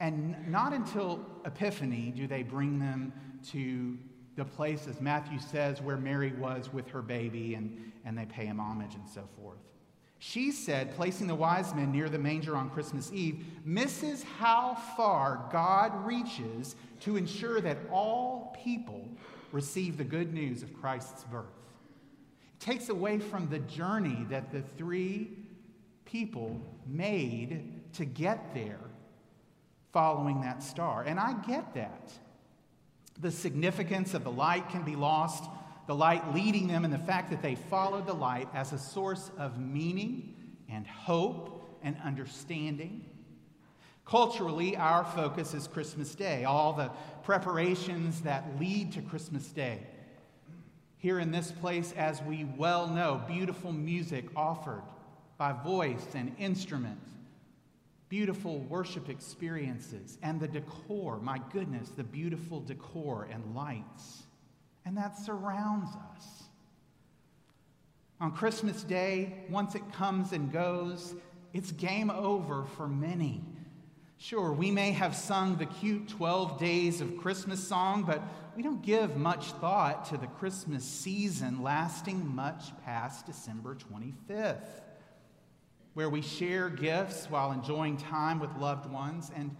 And 0.00 0.48
not 0.48 0.72
until 0.72 1.24
Epiphany 1.44 2.12
do 2.14 2.26
they 2.26 2.42
bring 2.42 2.78
them 2.78 3.12
to 3.50 3.96
the 4.36 4.44
place, 4.44 4.86
as 4.88 5.00
Matthew 5.00 5.38
says, 5.38 5.80
where 5.80 5.96
Mary 5.96 6.32
was 6.32 6.72
with 6.72 6.88
her 6.88 7.02
baby, 7.02 7.54
and, 7.54 7.92
and 8.04 8.16
they 8.16 8.26
pay 8.26 8.46
him 8.46 8.58
homage 8.58 8.94
and 8.94 9.08
so 9.08 9.28
forth. 9.40 9.58
She 10.18 10.52
said, 10.52 10.94
placing 10.94 11.26
the 11.26 11.34
wise 11.34 11.74
men 11.74 11.90
near 11.90 12.08
the 12.08 12.18
manger 12.18 12.56
on 12.56 12.70
Christmas 12.70 13.10
Eve 13.12 13.44
misses 13.64 14.22
how 14.38 14.74
far 14.96 15.48
God 15.50 16.06
reaches 16.06 16.76
to 17.00 17.16
ensure 17.16 17.60
that 17.60 17.78
all 17.90 18.56
people 18.62 19.08
receive 19.50 19.96
the 19.96 20.04
good 20.04 20.32
news 20.32 20.62
of 20.62 20.72
Christ's 20.80 21.24
birth. 21.24 21.46
Takes 22.62 22.88
away 22.88 23.18
from 23.18 23.48
the 23.48 23.58
journey 23.58 24.24
that 24.30 24.52
the 24.52 24.62
three 24.62 25.30
people 26.04 26.60
made 26.86 27.92
to 27.94 28.04
get 28.04 28.54
there 28.54 28.78
following 29.92 30.40
that 30.42 30.62
star. 30.62 31.02
And 31.02 31.18
I 31.18 31.34
get 31.46 31.74
that. 31.74 32.12
The 33.20 33.30
significance 33.30 34.14
of 34.14 34.24
the 34.24 34.30
light 34.30 34.68
can 34.70 34.82
be 34.82 34.96
lost 34.96 35.44
the 35.86 35.94
light 35.94 36.34
leading 36.34 36.68
them, 36.68 36.84
and 36.84 36.94
the 36.94 36.98
fact 36.98 37.30
that 37.30 37.42
they 37.42 37.54
followed 37.54 38.06
the 38.06 38.14
light 38.14 38.48
as 38.54 38.72
a 38.72 38.78
source 38.78 39.30
of 39.36 39.58
meaning 39.58 40.34
and 40.68 40.86
hope 40.86 41.78
and 41.82 41.96
understanding. 42.04 43.04
Culturally, 44.04 44.76
our 44.76 45.04
focus 45.04 45.54
is 45.54 45.66
Christmas 45.66 46.14
Day, 46.14 46.44
all 46.44 46.72
the 46.72 46.90
preparations 47.24 48.22
that 48.22 48.58
lead 48.60 48.92
to 48.92 49.02
Christmas 49.02 49.48
Day. 49.48 49.80
Here 51.02 51.18
in 51.18 51.30
this 51.30 51.52
place, 51.52 51.92
as 51.92 52.22
we 52.22 52.46
well 52.56 52.86
know, 52.86 53.20
beautiful 53.28 53.72
music 53.72 54.24
offered 54.34 54.82
by 55.36 55.52
voice 55.52 56.06
and 56.14 56.34
instrument, 56.38 57.00
beautiful 58.08 58.60
worship 58.60 59.10
experiences, 59.10 60.16
and 60.22 60.40
the 60.40 60.48
decor 60.48 61.18
my 61.20 61.40
goodness, 61.52 61.90
the 61.90 62.04
beautiful 62.04 62.60
decor 62.60 63.28
and 63.30 63.54
lights 63.54 64.22
and 64.84 64.96
that 64.96 65.18
surrounds 65.18 65.90
us. 66.14 66.44
On 68.20 68.32
Christmas 68.32 68.82
Day, 68.82 69.44
once 69.48 69.74
it 69.74 69.92
comes 69.92 70.32
and 70.32 70.52
goes, 70.52 71.14
it's 71.52 71.72
game 71.72 72.10
over 72.10 72.64
for 72.76 72.88
many. 72.88 73.42
Sure, 74.22 74.52
we 74.52 74.70
may 74.70 74.92
have 74.92 75.16
sung 75.16 75.56
the 75.56 75.66
cute 75.66 76.06
12 76.06 76.56
days 76.56 77.00
of 77.00 77.16
Christmas 77.16 77.58
song, 77.58 78.04
but 78.04 78.22
we 78.54 78.62
don't 78.62 78.80
give 78.80 79.16
much 79.16 79.50
thought 79.54 80.04
to 80.04 80.16
the 80.16 80.28
Christmas 80.28 80.84
season 80.84 81.60
lasting 81.60 82.32
much 82.32 82.66
past 82.84 83.26
December 83.26 83.74
25th, 83.74 84.80
where 85.94 86.08
we 86.08 86.22
share 86.22 86.68
gifts 86.68 87.26
while 87.30 87.50
enjoying 87.50 87.96
time 87.96 88.38
with 88.38 88.54
loved 88.58 88.88
ones. 88.88 89.32
And 89.34 89.56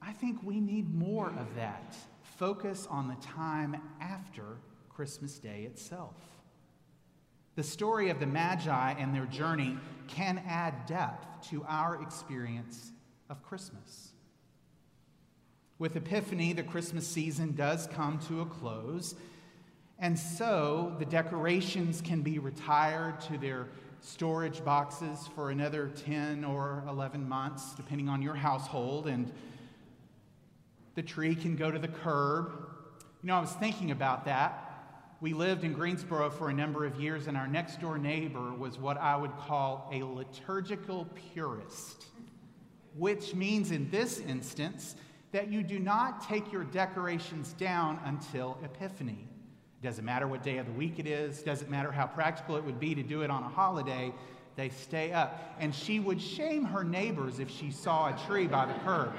I 0.00 0.12
think 0.12 0.42
we 0.42 0.58
need 0.58 0.94
more 0.94 1.28
of 1.28 1.54
that 1.56 1.94
focus 2.22 2.88
on 2.88 3.08
the 3.08 3.16
time 3.16 3.76
after 4.00 4.56
Christmas 4.88 5.38
Day 5.38 5.64
itself. 5.64 6.14
The 7.56 7.62
story 7.62 8.08
of 8.08 8.20
the 8.20 8.26
Magi 8.26 8.92
and 8.92 9.14
their 9.14 9.26
journey 9.26 9.76
can 10.08 10.42
add 10.48 10.86
depth 10.86 11.50
to 11.50 11.62
our 11.68 12.00
experience 12.00 12.92
of 13.28 13.42
Christmas. 13.42 14.12
With 15.78 15.96
Epiphany, 15.96 16.52
the 16.52 16.62
Christmas 16.62 17.06
season 17.06 17.54
does 17.54 17.86
come 17.88 18.18
to 18.28 18.40
a 18.40 18.46
close, 18.46 19.14
and 19.98 20.18
so 20.18 20.94
the 20.98 21.04
decorations 21.04 22.00
can 22.00 22.22
be 22.22 22.38
retired 22.38 23.20
to 23.22 23.38
their 23.38 23.68
storage 24.00 24.64
boxes 24.64 25.28
for 25.34 25.50
another 25.50 25.88
10 25.88 26.44
or 26.44 26.84
11 26.88 27.28
months, 27.28 27.74
depending 27.74 28.08
on 28.08 28.20
your 28.20 28.34
household. 28.34 29.06
And 29.06 29.32
the 30.94 31.02
tree 31.02 31.34
can 31.34 31.56
go 31.56 31.70
to 31.70 31.78
the 31.78 31.88
curb, 31.88 32.52
You 33.22 33.28
know, 33.28 33.36
I 33.36 33.40
was 33.40 33.52
thinking 33.52 33.92
about 33.92 34.24
that. 34.24 34.68
We 35.20 35.32
lived 35.32 35.62
in 35.62 35.72
Greensboro 35.72 36.30
for 36.30 36.50
a 36.50 36.52
number 36.52 36.84
of 36.84 37.00
years, 37.00 37.28
and 37.28 37.36
our 37.36 37.46
next 37.46 37.80
door 37.80 37.96
neighbor 37.96 38.52
was 38.52 38.76
what 38.76 38.98
I 38.98 39.14
would 39.14 39.36
call 39.36 39.88
a 39.92 40.02
liturgical 40.02 41.06
purist, 41.32 42.06
which 42.96 43.34
means 43.34 43.70
in 43.70 43.90
this 43.90 44.20
instance 44.20 44.96
that 45.32 45.48
you 45.50 45.62
do 45.62 45.78
not 45.78 46.26
take 46.28 46.52
your 46.52 46.64
decorations 46.64 47.54
down 47.54 47.98
until 48.04 48.58
Epiphany. 48.62 49.26
It 49.82 49.86
Doesn't 49.86 50.04
matter 50.04 50.28
what 50.28 50.42
day 50.42 50.58
of 50.58 50.66
the 50.66 50.72
week 50.72 50.98
it 50.98 51.06
is, 51.06 51.42
doesn't 51.42 51.70
matter 51.70 51.90
how 51.90 52.06
practical 52.06 52.56
it 52.56 52.64
would 52.64 52.78
be 52.78 52.94
to 52.94 53.02
do 53.02 53.22
it 53.22 53.30
on 53.30 53.42
a 53.42 53.48
holiday, 53.48 54.12
they 54.56 54.68
stay 54.68 55.12
up. 55.12 55.54
And 55.58 55.74
she 55.74 56.00
would 56.00 56.20
shame 56.20 56.64
her 56.64 56.84
neighbors 56.84 57.38
if 57.38 57.50
she 57.50 57.70
saw 57.70 58.14
a 58.14 58.26
tree 58.26 58.46
by 58.46 58.66
the 58.66 58.74
curb. 58.84 59.12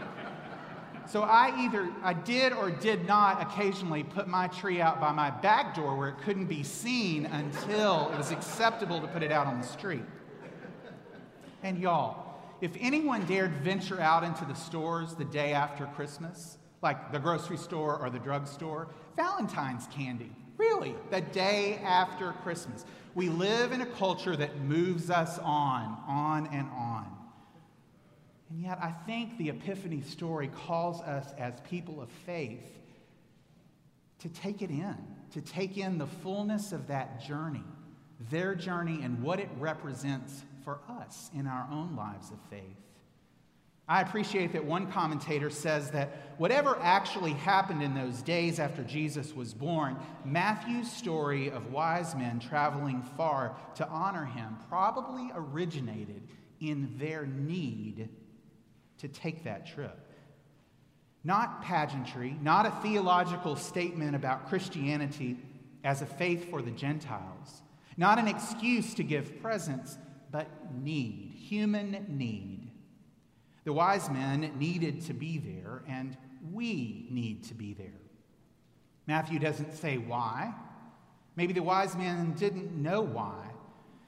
So 1.06 1.24
I 1.24 1.54
either 1.66 1.90
I 2.02 2.14
did 2.14 2.54
or 2.54 2.70
did 2.72 3.06
not 3.06 3.42
occasionally 3.42 4.04
put 4.04 4.28
my 4.28 4.48
tree 4.48 4.80
out 4.80 5.02
by 5.02 5.12
my 5.12 5.32
back 5.32 5.76
door 5.76 5.98
where 5.98 6.10
it 6.10 6.18
couldn't 6.24 6.46
be 6.46 6.64
seen 6.64 7.26
until 7.26 8.10
it 8.14 8.18
was 8.18 8.32
acceptable 8.32 9.02
to 9.02 9.08
put 9.08 9.22
it 9.22 9.32
out 9.32 9.48
on 9.48 9.60
the 9.60 9.68
street. 9.68 10.04
And 11.62 11.78
y'all, 11.78 12.33
if 12.64 12.78
anyone 12.80 13.26
dared 13.26 13.52
venture 13.56 14.00
out 14.00 14.24
into 14.24 14.46
the 14.46 14.54
stores 14.54 15.16
the 15.16 15.26
day 15.26 15.52
after 15.52 15.86
Christmas, 15.86 16.58
like 16.82 17.12
the 17.12 17.20
grocery 17.20 17.58
store 17.58 18.00
or 18.00 18.10
the 18.10 18.20
drugstore, 18.20 18.88
Valentine's 19.18 19.86
candy, 19.88 20.32
really, 20.56 20.96
the 21.12 21.20
day 21.20 21.82
after 21.84 22.32
Christmas. 22.42 22.86
We 23.16 23.28
live 23.28 23.74
in 23.74 23.82
a 23.82 23.86
culture 23.86 24.38
that 24.38 24.62
moves 24.62 25.10
us 25.10 25.40
on, 25.40 25.98
on 26.08 26.48
and 26.54 26.70
on. 26.70 27.06
And 28.50 28.62
yet, 28.62 28.80
I 28.82 28.92
think 29.06 29.38
the 29.38 29.50
Epiphany 29.50 30.00
story 30.00 30.50
calls 30.66 31.02
us 31.02 31.34
as 31.38 31.56
people 31.70 32.02
of 32.02 32.08
faith 32.26 32.80
to 34.20 34.30
take 34.30 34.62
it 34.62 34.70
in, 34.70 34.96
to 35.32 35.42
take 35.42 35.78
in 35.78 35.98
the 35.98 36.08
fullness 36.08 36.72
of 36.72 36.88
that 36.88 37.22
journey, 37.22 37.66
their 38.32 38.56
journey, 38.56 39.02
and 39.04 39.22
what 39.22 39.42
it 39.42 39.50
represents 39.60 40.44
for 40.64 40.80
us 41.00 41.30
in 41.34 41.48
our 41.48 41.68
own 41.72 41.96
lives 41.96 42.32
of 42.32 42.40
faith. 42.50 42.78
I 43.88 44.02
appreciate 44.02 44.54
that 44.54 44.64
one 44.64 44.90
commentator 44.92 45.50
says 45.50 45.92
that 45.92 46.36
whatever 46.38 46.78
actually 46.82 47.34
happened 47.34 47.84
in 47.84 47.94
those 47.94 48.22
days 48.22 48.58
after 48.58 48.82
Jesus 48.82 49.36
was 49.36 49.54
born, 49.54 49.98
Matthew's 50.24 50.90
story 50.90 51.52
of 51.52 51.72
wise 51.72 52.16
men 52.16 52.40
traveling 52.40 53.04
far 53.18 53.58
to 53.76 53.88
honor 53.90 54.24
him 54.24 54.58
probably 54.70 55.30
originated 55.36 56.22
in 56.62 56.96
their 56.98 57.26
need 57.26 58.08
to 59.00 59.08
take 59.10 59.44
that 59.44 59.68
trip. 59.68 60.00
Not 61.26 61.62
pageantry, 61.62 62.38
not 62.42 62.66
a 62.66 62.72
theological 62.82 63.58
statement 63.58 64.16
about 64.16 64.48
Christianity 64.48 65.38
as 65.84 66.02
a 66.02 66.06
faith 66.06 66.50
for 66.50 66.62
the 66.62 66.72
Gentiles, 66.72 67.62
not 67.98 68.18
an 68.18 68.30
excuse 68.30 68.94
to 68.94 69.04
give 69.04 69.42
presents, 69.42 69.98
but 70.34 70.48
need, 70.82 71.32
human 71.38 72.06
need. 72.10 72.72
The 73.66 73.72
wise 73.72 74.10
men 74.10 74.52
needed 74.58 75.02
to 75.06 75.14
be 75.14 75.38
there, 75.38 75.84
and 75.88 76.18
we 76.52 77.06
need 77.12 77.44
to 77.46 77.54
be 77.54 77.76
there. 77.76 78.02
Matthew 79.06 79.38
doesn't 79.38 79.76
say 79.76 80.00
why. 80.00 80.52
Maybe 81.36 81.54
the 81.54 81.62
wise 81.62 81.96
men 81.96 82.34
didn't 82.34 82.72
know 82.74 83.02
why, 83.02 83.46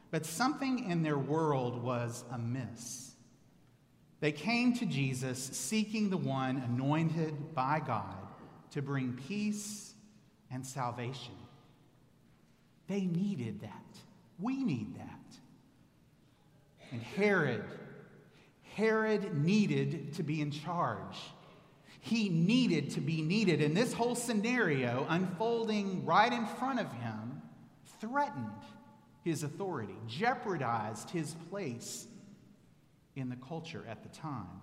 but 0.10 0.26
something 0.26 0.90
in 0.90 1.04
their 1.04 1.18
world 1.18 1.82
was 1.84 2.24
amiss. 2.32 3.12
They 4.20 4.32
came 4.32 4.74
to 4.78 4.86
Jesus 4.88 5.38
seeking 5.38 6.10
the 6.10 6.18
one 6.18 6.58
anointed 6.58 7.54
by 7.54 7.82
God 7.86 8.18
to 8.72 8.82
bring 8.82 9.14
peace 9.28 9.94
and 10.50 10.66
salvation. 10.66 11.36
They 12.88 13.02
needed 13.02 13.62
that. 13.62 14.00
We 14.40 14.64
need 14.64 14.96
that. 14.96 15.25
And 16.96 17.04
Herod 17.04 17.66
Herod 18.76 19.38
needed 19.44 20.14
to 20.14 20.24
be 20.24 20.40
in 20.40 20.52
charge. 20.52 21.18
He 22.00 22.30
needed 22.30 22.92
to 22.92 23.02
be 23.02 23.22
needed. 23.22 23.62
And 23.62 23.76
this 23.76 23.92
whole 23.92 24.16
scenario 24.16 25.06
unfolding 25.10 26.06
right 26.06 26.32
in 26.32 26.46
front 26.46 26.80
of 26.80 26.90
him 26.94 27.42
threatened 28.00 28.48
his 29.26 29.44
authority, 29.44 29.96
jeopardized 30.08 31.10
his 31.10 31.34
place 31.50 32.08
in 33.18 33.28
the 33.30 33.36
culture 33.38 33.84
at 33.90 34.04
the 34.04 34.10
time. 34.18 34.62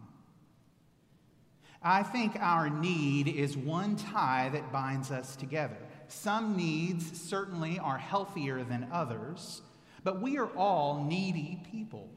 I 1.82 2.02
think 2.02 2.36
our 2.38 2.70
need 2.70 3.28
is 3.28 3.58
one 3.58 3.96
tie 3.96 4.48
that 4.50 4.72
binds 4.72 5.10
us 5.10 5.36
together. 5.36 5.76
Some 6.08 6.56
needs 6.56 7.20
certainly 7.20 7.78
are 7.78 7.98
healthier 7.98 8.64
than 8.64 8.88
others, 8.90 9.60
but 10.04 10.22
we 10.22 10.38
are 10.38 10.48
all 10.56 11.04
needy 11.04 11.60
people. 11.70 12.08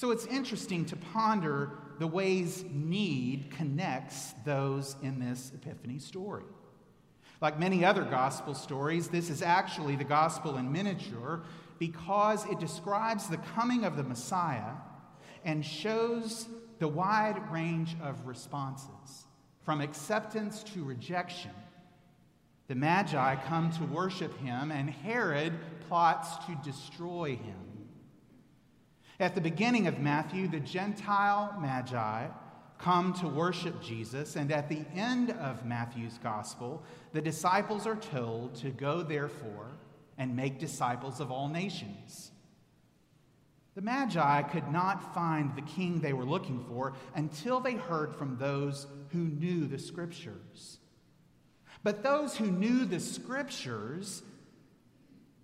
So 0.00 0.12
it's 0.12 0.24
interesting 0.24 0.86
to 0.86 0.96
ponder 0.96 1.72
the 1.98 2.06
ways 2.06 2.64
need 2.72 3.50
connects 3.50 4.32
those 4.46 4.96
in 5.02 5.20
this 5.20 5.52
Epiphany 5.54 5.98
story. 5.98 6.44
Like 7.42 7.58
many 7.58 7.84
other 7.84 8.04
gospel 8.04 8.54
stories, 8.54 9.08
this 9.08 9.28
is 9.28 9.42
actually 9.42 9.96
the 9.96 10.04
gospel 10.04 10.56
in 10.56 10.72
miniature 10.72 11.42
because 11.78 12.46
it 12.46 12.58
describes 12.58 13.28
the 13.28 13.36
coming 13.54 13.84
of 13.84 13.98
the 13.98 14.02
Messiah 14.02 14.72
and 15.44 15.62
shows 15.62 16.48
the 16.78 16.88
wide 16.88 17.52
range 17.52 17.94
of 18.02 18.26
responses 18.26 19.26
from 19.66 19.82
acceptance 19.82 20.62
to 20.62 20.82
rejection. 20.82 21.50
The 22.68 22.74
Magi 22.74 23.36
come 23.46 23.70
to 23.72 23.84
worship 23.84 24.34
him, 24.38 24.72
and 24.72 24.88
Herod 24.88 25.52
plots 25.88 26.42
to 26.46 26.58
destroy 26.64 27.36
him. 27.36 27.69
At 29.20 29.34
the 29.34 29.40
beginning 29.42 29.86
of 29.86 30.00
Matthew, 30.00 30.48
the 30.48 30.60
Gentile 30.60 31.54
Magi 31.60 32.26
come 32.78 33.12
to 33.12 33.28
worship 33.28 33.82
Jesus, 33.82 34.34
and 34.34 34.50
at 34.50 34.70
the 34.70 34.82
end 34.94 35.32
of 35.32 35.66
Matthew's 35.66 36.18
gospel, 36.22 36.82
the 37.12 37.20
disciples 37.20 37.86
are 37.86 37.96
told 37.96 38.54
to 38.54 38.70
go, 38.70 39.02
therefore, 39.02 39.66
and 40.16 40.34
make 40.34 40.58
disciples 40.58 41.20
of 41.20 41.30
all 41.30 41.48
nations. 41.48 42.30
The 43.74 43.82
Magi 43.82 44.40
could 44.44 44.72
not 44.72 45.14
find 45.14 45.54
the 45.54 45.62
king 45.62 46.00
they 46.00 46.14
were 46.14 46.24
looking 46.24 46.64
for 46.64 46.94
until 47.14 47.60
they 47.60 47.74
heard 47.74 48.14
from 48.16 48.38
those 48.38 48.86
who 49.10 49.18
knew 49.18 49.66
the 49.66 49.78
scriptures. 49.78 50.78
But 51.82 52.02
those 52.02 52.38
who 52.38 52.50
knew 52.50 52.86
the 52.86 53.00
scriptures 53.00 54.22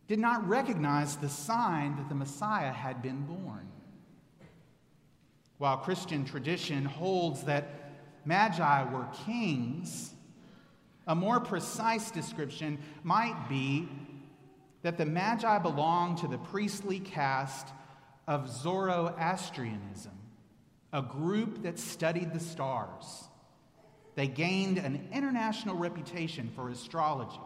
did 0.09 0.19
not 0.19 0.47
recognize 0.49 1.17
the 1.17 1.29
sign 1.29 1.97
that 1.97 2.09
the 2.09 2.15
Messiah 2.15 2.73
had 2.73 3.03
been 3.03 3.23
born. 3.27 3.69
While 5.59 5.79
Christian 5.79 6.25
tradition 6.25 6.85
holds 6.85 7.45
that 7.45 7.69
magi 8.25 8.85
were 8.93 9.07
kings, 9.27 10.13
a 11.07 11.15
more 11.15 11.41
precise 11.41 12.11
description 12.11 12.79
might 13.03 13.49
be 13.49 13.89
that 14.83 14.99
the 14.99 15.07
magi 15.07 15.59
belonged 15.59 16.19
to 16.19 16.29
the 16.29 16.39
priestly 16.39 17.01
caste 17.01 17.69
of 18.29 18.49
Zoroastrianism, 18.49 20.13
a 20.93 21.03
group 21.03 21.63
that 21.63 21.79
studied 21.79 22.33
the 22.33 22.41
stars. 22.41 23.29
They 24.15 24.29
gained 24.29 24.79
an 24.79 25.09
international 25.13 25.77
reputation 25.77 26.51
for 26.55 26.71
astrology 26.71 27.41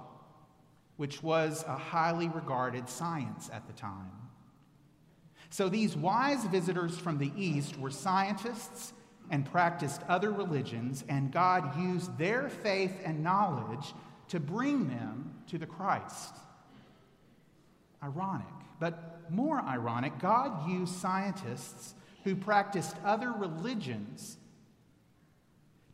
which 1.01 1.23
was 1.23 1.65
a 1.67 1.75
highly 1.75 2.29
regarded 2.29 2.87
science 2.87 3.49
at 3.55 3.67
the 3.67 3.73
time. 3.73 4.13
So 5.49 5.71
these 5.71 5.97
wise 5.97 6.45
visitors 6.45 6.99
from 6.99 7.17
the 7.17 7.33
East 7.39 7.79
were 7.79 7.91
scientists 7.91 8.93
and 9.31 9.51
practiced 9.51 10.03
other 10.11 10.31
religions, 10.31 11.03
and 11.09 11.33
God 11.33 11.81
used 11.81 12.19
their 12.19 12.51
faith 12.51 13.01
and 13.03 13.23
knowledge 13.23 13.95
to 14.29 14.39
bring 14.39 14.89
them 14.89 15.37
to 15.47 15.57
the 15.57 15.65
Christ. 15.65 16.35
Ironic, 18.03 18.53
but 18.79 19.23
more 19.31 19.59
ironic, 19.59 20.19
God 20.19 20.69
used 20.69 20.97
scientists 20.97 21.95
who 22.25 22.37
practiced 22.37 22.95
other 23.07 23.33
religions 23.33 24.37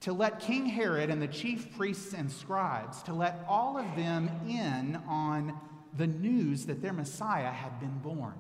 to 0.00 0.12
let 0.12 0.40
King 0.40 0.66
Herod 0.66 1.10
and 1.10 1.20
the 1.20 1.26
chief 1.26 1.76
priests 1.76 2.12
and 2.12 2.30
scribes, 2.30 3.02
to 3.04 3.14
let 3.14 3.44
all 3.48 3.78
of 3.78 3.96
them 3.96 4.30
in 4.46 5.00
on 5.08 5.58
the 5.96 6.06
news 6.06 6.66
that 6.66 6.82
their 6.82 6.92
Messiah 6.92 7.50
had 7.50 7.80
been 7.80 7.98
born. 7.98 8.34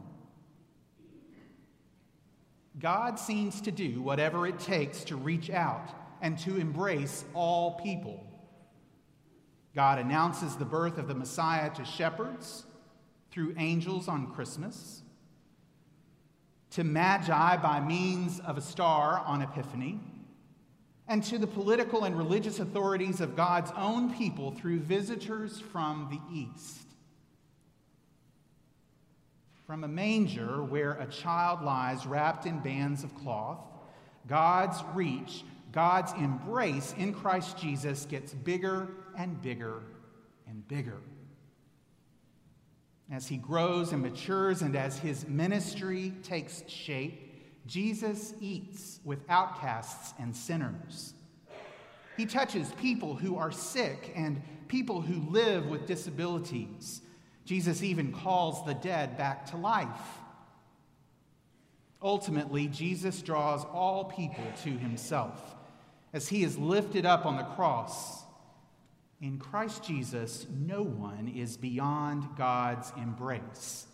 God 2.78 3.18
seems 3.18 3.60
to 3.62 3.70
do 3.70 4.02
whatever 4.02 4.46
it 4.46 4.58
takes 4.58 5.04
to 5.04 5.16
reach 5.16 5.48
out 5.48 5.88
and 6.20 6.38
to 6.40 6.58
embrace 6.58 7.24
all 7.32 7.80
people. 7.80 8.22
God 9.74 9.98
announces 9.98 10.56
the 10.56 10.64
birth 10.64 10.98
of 10.98 11.08
the 11.08 11.14
Messiah 11.14 11.70
to 11.74 11.84
shepherds 11.84 12.64
through 13.30 13.54
angels 13.58 14.08
on 14.08 14.32
Christmas, 14.32 15.02
to 16.70 16.84
magi 16.84 17.56
by 17.56 17.80
means 17.80 18.40
of 18.40 18.58
a 18.58 18.62
star 18.62 19.22
on 19.26 19.42
Epiphany 19.42 20.00
and 21.08 21.22
to 21.24 21.38
the 21.38 21.46
political 21.46 22.04
and 22.04 22.16
religious 22.16 22.58
authorities 22.58 23.20
of 23.20 23.36
God's 23.36 23.70
own 23.76 24.12
people 24.14 24.50
through 24.52 24.80
visitors 24.80 25.60
from 25.60 26.08
the 26.10 26.36
East. 26.36 26.82
From 29.66 29.84
a 29.84 29.88
manger 29.88 30.62
where 30.62 30.92
a 30.92 31.06
child 31.06 31.62
lies 31.62 32.06
wrapped 32.06 32.46
in 32.46 32.60
bands 32.60 33.04
of 33.04 33.14
cloth, 33.16 33.60
God's 34.26 34.82
reach, 34.94 35.44
God's 35.72 36.12
embrace 36.12 36.94
in 36.96 37.12
Christ 37.12 37.58
Jesus 37.58 38.04
gets 38.06 38.32
bigger 38.32 38.88
and 39.16 39.40
bigger 39.42 39.82
and 40.48 40.66
bigger. 40.66 40.98
As 43.10 43.28
he 43.28 43.36
grows 43.36 43.92
and 43.92 44.02
matures 44.02 44.62
and 44.62 44.74
as 44.76 44.98
his 44.98 45.28
ministry 45.28 46.12
takes 46.22 46.64
shape, 46.66 47.25
Jesus 47.66 48.32
eats 48.40 49.00
with 49.04 49.18
outcasts 49.28 50.14
and 50.18 50.34
sinners. 50.34 51.14
He 52.16 52.26
touches 52.26 52.70
people 52.80 53.14
who 53.14 53.36
are 53.36 53.52
sick 53.52 54.12
and 54.14 54.40
people 54.68 55.00
who 55.00 55.30
live 55.30 55.66
with 55.66 55.86
disabilities. 55.86 57.02
Jesus 57.44 57.82
even 57.82 58.12
calls 58.12 58.64
the 58.64 58.74
dead 58.74 59.16
back 59.16 59.46
to 59.50 59.56
life. 59.56 60.20
Ultimately, 62.02 62.68
Jesus 62.68 63.22
draws 63.22 63.64
all 63.64 64.04
people 64.04 64.44
to 64.64 64.70
himself 64.70 65.56
as 66.12 66.28
he 66.28 66.44
is 66.44 66.56
lifted 66.56 67.04
up 67.04 67.26
on 67.26 67.36
the 67.36 67.42
cross. 67.42 68.22
In 69.20 69.38
Christ 69.38 69.82
Jesus, 69.82 70.46
no 70.50 70.82
one 70.82 71.32
is 71.34 71.56
beyond 71.56 72.24
God's 72.36 72.92
embrace. 72.96 73.86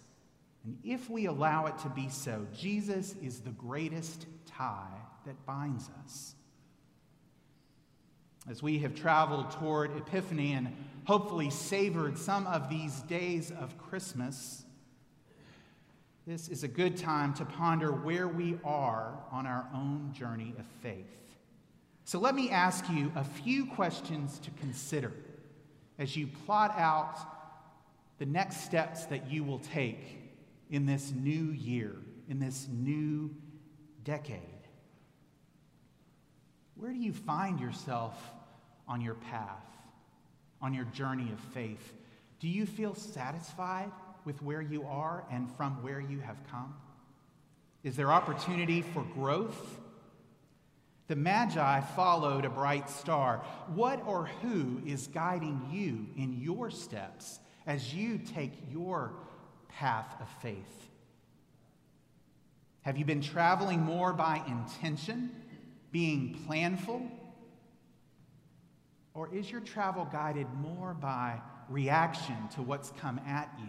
And 0.64 0.78
if 0.84 1.10
we 1.10 1.26
allow 1.26 1.66
it 1.66 1.78
to 1.78 1.88
be 1.88 2.08
so, 2.08 2.46
Jesus 2.56 3.14
is 3.20 3.40
the 3.40 3.50
greatest 3.50 4.26
tie 4.46 5.00
that 5.26 5.44
binds 5.44 5.90
us. 6.04 6.34
As 8.48 8.62
we 8.62 8.78
have 8.80 8.94
traveled 8.94 9.50
toward 9.52 9.96
Epiphany 9.96 10.52
and 10.52 10.74
hopefully 11.04 11.50
savored 11.50 12.18
some 12.18 12.46
of 12.46 12.68
these 12.68 13.00
days 13.02 13.52
of 13.52 13.76
Christmas, 13.78 14.64
this 16.26 16.48
is 16.48 16.62
a 16.62 16.68
good 16.68 16.96
time 16.96 17.34
to 17.34 17.44
ponder 17.44 17.90
where 17.90 18.28
we 18.28 18.58
are 18.64 19.18
on 19.32 19.46
our 19.46 19.68
own 19.74 20.12
journey 20.12 20.54
of 20.58 20.64
faith. 20.80 21.06
So 22.04 22.18
let 22.18 22.34
me 22.34 22.50
ask 22.50 22.88
you 22.90 23.12
a 23.16 23.24
few 23.24 23.66
questions 23.66 24.38
to 24.40 24.50
consider 24.52 25.12
as 25.98 26.16
you 26.16 26.26
plot 26.46 26.74
out 26.78 27.18
the 28.18 28.26
next 28.26 28.64
steps 28.64 29.06
that 29.06 29.30
you 29.30 29.42
will 29.42 29.60
take 29.60 30.21
in 30.72 30.86
this 30.86 31.12
new 31.12 31.52
year, 31.52 31.94
in 32.28 32.40
this 32.40 32.66
new 32.72 33.30
decade? 34.02 34.40
Where 36.74 36.90
do 36.90 36.98
you 36.98 37.12
find 37.12 37.60
yourself 37.60 38.18
on 38.88 39.02
your 39.02 39.14
path, 39.14 39.66
on 40.62 40.72
your 40.72 40.86
journey 40.86 41.30
of 41.30 41.38
faith? 41.54 41.92
Do 42.40 42.48
you 42.48 42.64
feel 42.64 42.94
satisfied 42.94 43.92
with 44.24 44.42
where 44.42 44.62
you 44.62 44.84
are 44.84 45.24
and 45.30 45.54
from 45.56 45.82
where 45.82 46.00
you 46.00 46.20
have 46.20 46.38
come? 46.50 46.74
Is 47.84 47.94
there 47.94 48.10
opportunity 48.10 48.80
for 48.80 49.02
growth? 49.02 49.78
The 51.06 51.16
Magi 51.16 51.80
followed 51.94 52.46
a 52.46 52.50
bright 52.50 52.88
star. 52.88 53.44
What 53.74 54.02
or 54.06 54.30
who 54.40 54.80
is 54.86 55.06
guiding 55.08 55.68
you 55.70 56.06
in 56.16 56.40
your 56.40 56.70
steps 56.70 57.40
as 57.66 57.92
you 57.92 58.18
take 58.18 58.52
your 58.70 59.12
path 59.76 60.14
of 60.20 60.28
faith? 60.40 60.88
Have 62.82 62.98
you 62.98 63.04
been 63.04 63.20
traveling 63.20 63.80
more 63.80 64.12
by 64.12 64.42
intention, 64.48 65.30
being 65.92 66.44
planful? 66.48 67.08
Or 69.14 69.32
is 69.32 69.50
your 69.50 69.60
travel 69.60 70.08
guided 70.10 70.46
more 70.54 70.94
by 70.94 71.40
reaction 71.68 72.36
to 72.54 72.62
what's 72.62 72.90
come 72.98 73.20
at 73.26 73.52
you? 73.58 73.68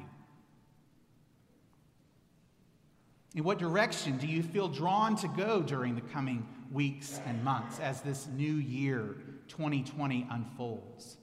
In 3.35 3.43
what 3.43 3.57
direction 3.57 4.17
do 4.17 4.27
you 4.27 4.43
feel 4.43 4.67
drawn 4.67 5.15
to 5.17 5.27
go 5.27 5.61
during 5.61 5.95
the 5.95 6.01
coming 6.01 6.47
weeks 6.71 7.19
and 7.25 7.43
months 7.43 7.79
as 7.79 8.01
this 8.01 8.27
new 8.35 8.53
year, 8.53 9.15
2020, 9.47 10.27
unfolds? 10.29 11.17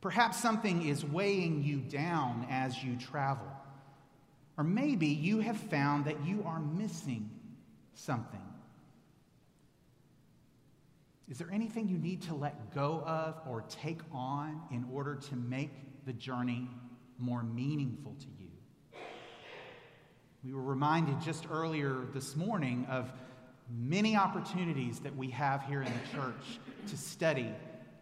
Perhaps 0.00 0.38
something 0.38 0.86
is 0.86 1.04
weighing 1.04 1.62
you 1.62 1.78
down 1.78 2.46
as 2.50 2.82
you 2.82 2.96
travel. 2.96 3.46
Or 4.60 4.62
maybe 4.62 5.06
you 5.06 5.38
have 5.38 5.56
found 5.56 6.04
that 6.04 6.22
you 6.26 6.44
are 6.44 6.60
missing 6.60 7.30
something. 7.94 8.42
Is 11.30 11.38
there 11.38 11.48
anything 11.50 11.88
you 11.88 11.96
need 11.96 12.20
to 12.24 12.34
let 12.34 12.74
go 12.74 13.02
of 13.06 13.40
or 13.48 13.64
take 13.70 14.00
on 14.12 14.60
in 14.70 14.84
order 14.92 15.14
to 15.14 15.34
make 15.34 15.70
the 16.04 16.12
journey 16.12 16.68
more 17.16 17.42
meaningful 17.42 18.14
to 18.20 18.26
you? 18.38 18.50
We 20.44 20.52
were 20.52 20.60
reminded 20.60 21.22
just 21.22 21.46
earlier 21.50 21.96
this 22.12 22.36
morning 22.36 22.86
of 22.90 23.10
many 23.74 24.14
opportunities 24.14 24.98
that 24.98 25.16
we 25.16 25.30
have 25.30 25.62
here 25.62 25.80
in 25.80 25.90
the 25.90 26.18
church 26.18 26.58
to 26.86 26.98
study, 26.98 27.50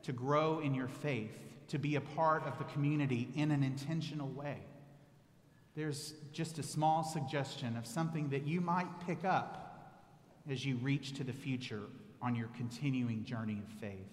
to 0.03 0.13
grow 0.13 0.59
in 0.59 0.75
your 0.75 0.89
faith, 0.89 1.39
to 1.69 1.79
be 1.79 1.95
a 1.95 2.01
part 2.01 2.45
of 2.49 2.59
the 2.59 2.65
community 2.65 3.29
in 3.37 3.53
an 3.53 3.63
intentional 3.63 4.31
way 4.31 4.59
there's 5.79 6.15
just 6.33 6.59
a 6.59 6.63
small 6.63 7.05
suggestion 7.05 7.77
of 7.77 7.87
something 7.87 8.31
that 8.31 8.45
you 8.45 8.61
might 8.61 8.89
pick 9.07 9.25
up 9.25 9.93
as 10.51 10.67
you 10.67 10.77
reach 10.79 11.15
to 11.15 11.23
the 11.23 11.33
future 11.33 11.83
on 12.21 12.35
your 12.35 12.49
continuing 12.57 13.25
journey 13.25 13.63
of 13.65 13.81
faith. 13.81 14.11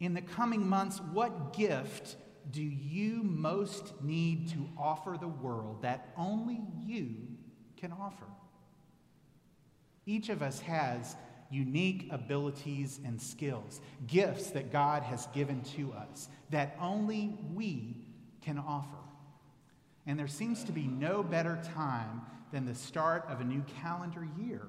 In 0.00 0.12
the 0.12 0.20
coming 0.20 0.68
months, 0.68 1.00
what 1.14 1.54
gift 1.54 2.16
do 2.50 2.62
you 2.62 3.22
most 3.22 3.94
need 4.02 4.50
to 4.50 4.68
offer 4.76 5.16
the 5.18 5.28
world 5.28 5.80
that 5.80 6.12
only 6.18 6.60
you 6.84 7.16
can 7.78 7.92
offer? 7.92 8.26
Each 10.04 10.28
of 10.28 10.42
us 10.42 10.60
has 10.60 11.16
unique 11.50 12.08
abilities 12.10 13.00
and 13.02 13.20
skills, 13.20 13.80
gifts 14.06 14.50
that 14.50 14.70
God 14.70 15.04
has 15.04 15.26
given 15.28 15.62
to 15.76 15.94
us 15.94 16.28
that 16.50 16.76
only 16.78 17.34
we 17.54 17.96
can 18.42 18.58
offer. 18.58 19.05
And 20.06 20.18
there 20.18 20.28
seems 20.28 20.62
to 20.64 20.72
be 20.72 20.86
no 20.86 21.22
better 21.22 21.58
time 21.74 22.22
than 22.52 22.64
the 22.64 22.74
start 22.74 23.26
of 23.28 23.40
a 23.40 23.44
new 23.44 23.64
calendar 23.82 24.26
year 24.38 24.62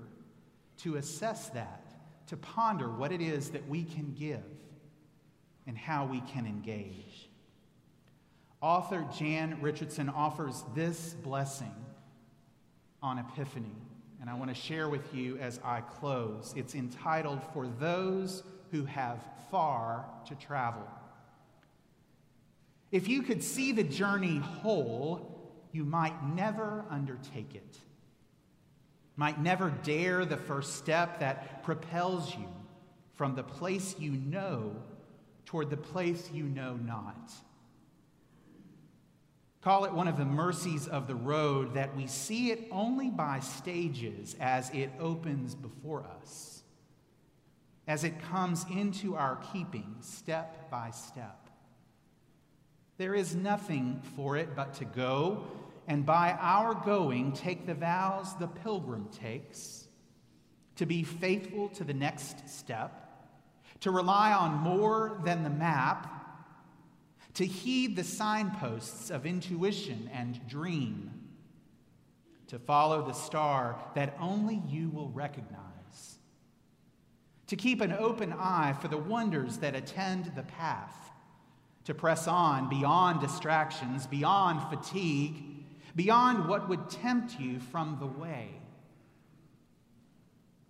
to 0.79 0.95
assess 0.95 1.49
that, 1.49 1.93
to 2.27 2.37
ponder 2.37 2.89
what 2.89 3.11
it 3.11 3.21
is 3.21 3.51
that 3.51 3.67
we 3.67 3.83
can 3.83 4.13
give 4.17 4.43
and 5.67 5.77
how 5.77 6.05
we 6.05 6.21
can 6.21 6.45
engage. 6.45 7.29
Author 8.61 9.05
Jan 9.17 9.59
Richardson 9.61 10.09
offers 10.09 10.63
this 10.73 11.13
blessing 11.23 11.75
on 13.03 13.19
Epiphany, 13.19 13.75
and 14.19 14.29
I 14.29 14.33
want 14.33 14.49
to 14.49 14.59
share 14.59 14.89
with 14.89 15.13
you 15.13 15.37
as 15.37 15.59
I 15.63 15.81
close. 15.81 16.53
It's 16.57 16.73
entitled 16.73 17.41
For 17.53 17.67
Those 17.67 18.41
Who 18.71 18.85
Have 18.85 19.19
Far 19.51 20.05
to 20.27 20.35
Travel. 20.35 20.87
If 22.91 23.07
you 23.07 23.21
could 23.21 23.43
see 23.43 23.71
the 23.71 23.83
journey 23.83 24.37
whole, 24.37 25.51
you 25.71 25.83
might 25.83 26.23
never 26.33 26.85
undertake 26.89 27.53
it, 27.55 27.77
might 29.15 29.41
never 29.41 29.69
dare 29.83 30.25
the 30.25 30.37
first 30.37 30.75
step 30.75 31.19
that 31.19 31.63
propels 31.63 32.33
you 32.35 32.47
from 33.15 33.35
the 33.35 33.43
place 33.43 33.95
you 33.99 34.11
know 34.11 34.75
toward 35.45 35.69
the 35.69 35.77
place 35.77 36.29
you 36.31 36.43
know 36.43 36.75
not. 36.75 37.31
Call 39.61 39.85
it 39.85 39.91
one 39.91 40.07
of 40.07 40.17
the 40.17 40.25
mercies 40.25 40.87
of 40.87 41.07
the 41.07 41.15
road 41.15 41.73
that 41.73 41.95
we 41.97 42.07
see 42.07 42.51
it 42.51 42.67
only 42.71 43.09
by 43.09 43.39
stages 43.39 44.35
as 44.39 44.69
it 44.69 44.91
opens 44.99 45.55
before 45.55 46.05
us, 46.21 46.61
as 47.87 48.03
it 48.05 48.21
comes 48.21 48.65
into 48.71 49.15
our 49.15 49.37
keeping 49.51 49.95
step 49.99 50.69
by 50.69 50.91
step. 50.91 51.46
There 52.97 53.13
is 53.13 53.35
nothing 53.35 54.01
for 54.15 54.37
it 54.37 54.55
but 54.55 54.73
to 54.75 54.85
go, 54.85 55.45
and 55.87 56.05
by 56.05 56.31
our 56.39 56.73
going, 56.73 57.31
take 57.33 57.67
the 57.67 57.75
vows 57.75 58.35
the 58.37 58.47
pilgrim 58.47 59.07
takes, 59.09 59.87
to 60.77 60.85
be 60.85 61.03
faithful 61.03 61.69
to 61.69 61.83
the 61.83 61.93
next 61.93 62.49
step, 62.49 63.03
to 63.81 63.91
rely 63.91 64.33
on 64.33 64.55
more 64.55 65.21
than 65.23 65.43
the 65.43 65.49
map, 65.49 66.13
to 67.35 67.45
heed 67.45 67.95
the 67.95 68.03
signposts 68.03 69.11
of 69.11 69.27
intuition 69.27 70.09
and 70.11 70.47
dream, 70.47 71.11
to 72.47 72.57
follow 72.57 73.05
the 73.05 73.13
star 73.13 73.79
that 73.93 74.17
only 74.19 74.59
you 74.67 74.89
will 74.89 75.09
recognize, 75.09 76.17
to 77.45 77.55
keep 77.55 77.79
an 77.79 77.93
open 77.93 78.33
eye 78.33 78.75
for 78.81 78.87
the 78.87 78.97
wonders 78.97 79.57
that 79.57 79.75
attend 79.75 80.31
the 80.35 80.43
path 80.43 81.11
to 81.87 81.93
press 81.93 82.27
on 82.27 82.67
beyond 82.67 83.21
distractions, 83.21 84.05
beyond 84.07 84.61
fatigue, 84.69 85.41
beyond 85.95 86.45
what 86.49 86.67
would 86.67 86.89
tempt 86.89 87.39
you 87.39 87.61
from 87.61 87.95
the 88.01 88.05
way. 88.05 88.49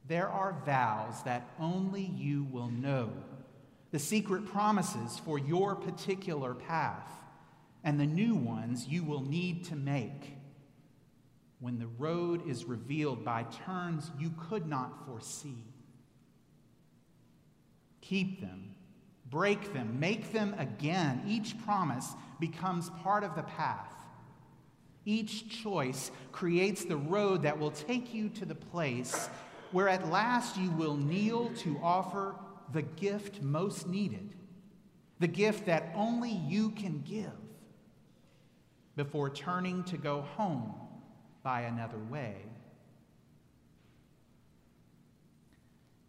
There 0.07 0.29
are 0.29 0.61
vows 0.63 1.23
that 1.23 1.49
only 1.59 2.03
you 2.15 2.43
will 2.51 2.69
know, 2.69 3.11
the 3.89 3.97
secret 3.97 4.45
promises 4.45 5.19
for 5.25 5.39
your 5.39 5.75
particular 5.75 6.53
path, 6.53 7.09
and 7.83 7.99
the 7.99 8.05
new 8.05 8.35
ones 8.35 8.87
you 8.87 9.03
will 9.03 9.23
need 9.23 9.63
to 9.65 9.75
make 9.75 10.37
when 11.59 11.79
the 11.79 11.87
road 11.97 12.47
is 12.47 12.65
revealed 12.65 13.25
by 13.25 13.43
turns 13.65 14.11
you 14.19 14.31
could 14.49 14.67
not 14.67 15.03
foresee. 15.07 15.65
Keep 18.01 18.39
them, 18.39 18.75
break 19.29 19.73
them, 19.73 19.99
make 19.99 20.31
them 20.31 20.55
again. 20.57 21.23
Each 21.27 21.57
promise 21.65 22.13
becomes 22.39 22.89
part 23.01 23.23
of 23.23 23.35
the 23.35 23.43
path. 23.43 23.93
Each 25.05 25.49
choice 25.63 26.11
creates 26.31 26.83
the 26.83 26.97
road 26.97 27.43
that 27.43 27.57
will 27.57 27.71
take 27.71 28.13
you 28.13 28.29
to 28.29 28.45
the 28.45 28.55
place 28.55 29.29
where 29.71 29.87
at 29.87 30.09
last 30.09 30.57
you 30.57 30.71
will 30.71 30.95
kneel 30.95 31.49
to 31.57 31.79
offer 31.81 32.35
the 32.73 32.81
gift 32.81 33.41
most 33.41 33.87
needed, 33.87 34.33
the 35.19 35.27
gift 35.27 35.65
that 35.65 35.91
only 35.95 36.31
you 36.31 36.71
can 36.71 37.01
give, 37.01 37.31
before 38.95 39.29
turning 39.29 39.83
to 39.85 39.97
go 39.97 40.21
home 40.21 40.73
by 41.43 41.61
another 41.61 41.99
way. 42.09 42.35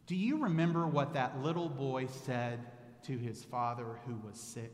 Do 0.07 0.17
you 0.17 0.39
remember 0.39 0.87
what 0.87 1.15
that 1.15 1.43
little 1.43 1.69
boy 1.69 2.07
said 2.25 2.61
to 3.09 3.17
his 3.17 3.43
father 3.43 3.99
who 4.07 4.15
was 4.27 4.39
sick? 4.39 4.73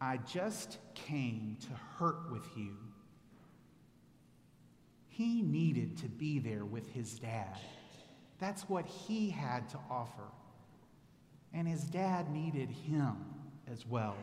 I 0.00 0.18
just 0.18 0.76
came 0.94 1.56
to 1.62 1.68
hurt 1.98 2.30
with 2.30 2.46
you. 2.56 2.76
He 5.08 5.40
needed 5.40 5.96
to 5.98 6.08
be 6.08 6.38
there 6.38 6.66
with 6.66 6.90
his 6.92 7.18
dad. 7.18 7.56
That's 8.38 8.68
what 8.68 8.84
he 8.86 9.30
had 9.30 9.66
to 9.70 9.78
offer. 9.90 10.24
And 11.54 11.66
his 11.66 11.84
dad 11.84 12.30
needed 12.30 12.68
him 12.68 13.16
as 13.72 13.86
well. 13.86 14.16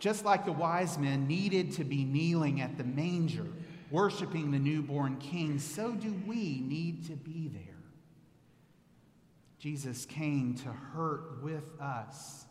Just 0.00 0.24
like 0.24 0.44
the 0.44 0.52
wise 0.52 0.98
men 0.98 1.28
needed 1.28 1.70
to 1.72 1.84
be 1.84 2.02
kneeling 2.02 2.60
at 2.60 2.76
the 2.76 2.84
manger, 2.84 3.46
worshiping 3.92 4.50
the 4.50 4.58
newborn 4.58 5.16
king, 5.18 5.60
so 5.60 5.92
do 5.92 6.12
we 6.26 6.60
need 6.66 7.06
to 7.06 7.12
be 7.12 7.48
there. 7.54 7.81
Jesus 9.62 10.06
came 10.06 10.56
to 10.56 10.68
hurt 10.70 11.40
with 11.40 11.62
us, 11.80 12.46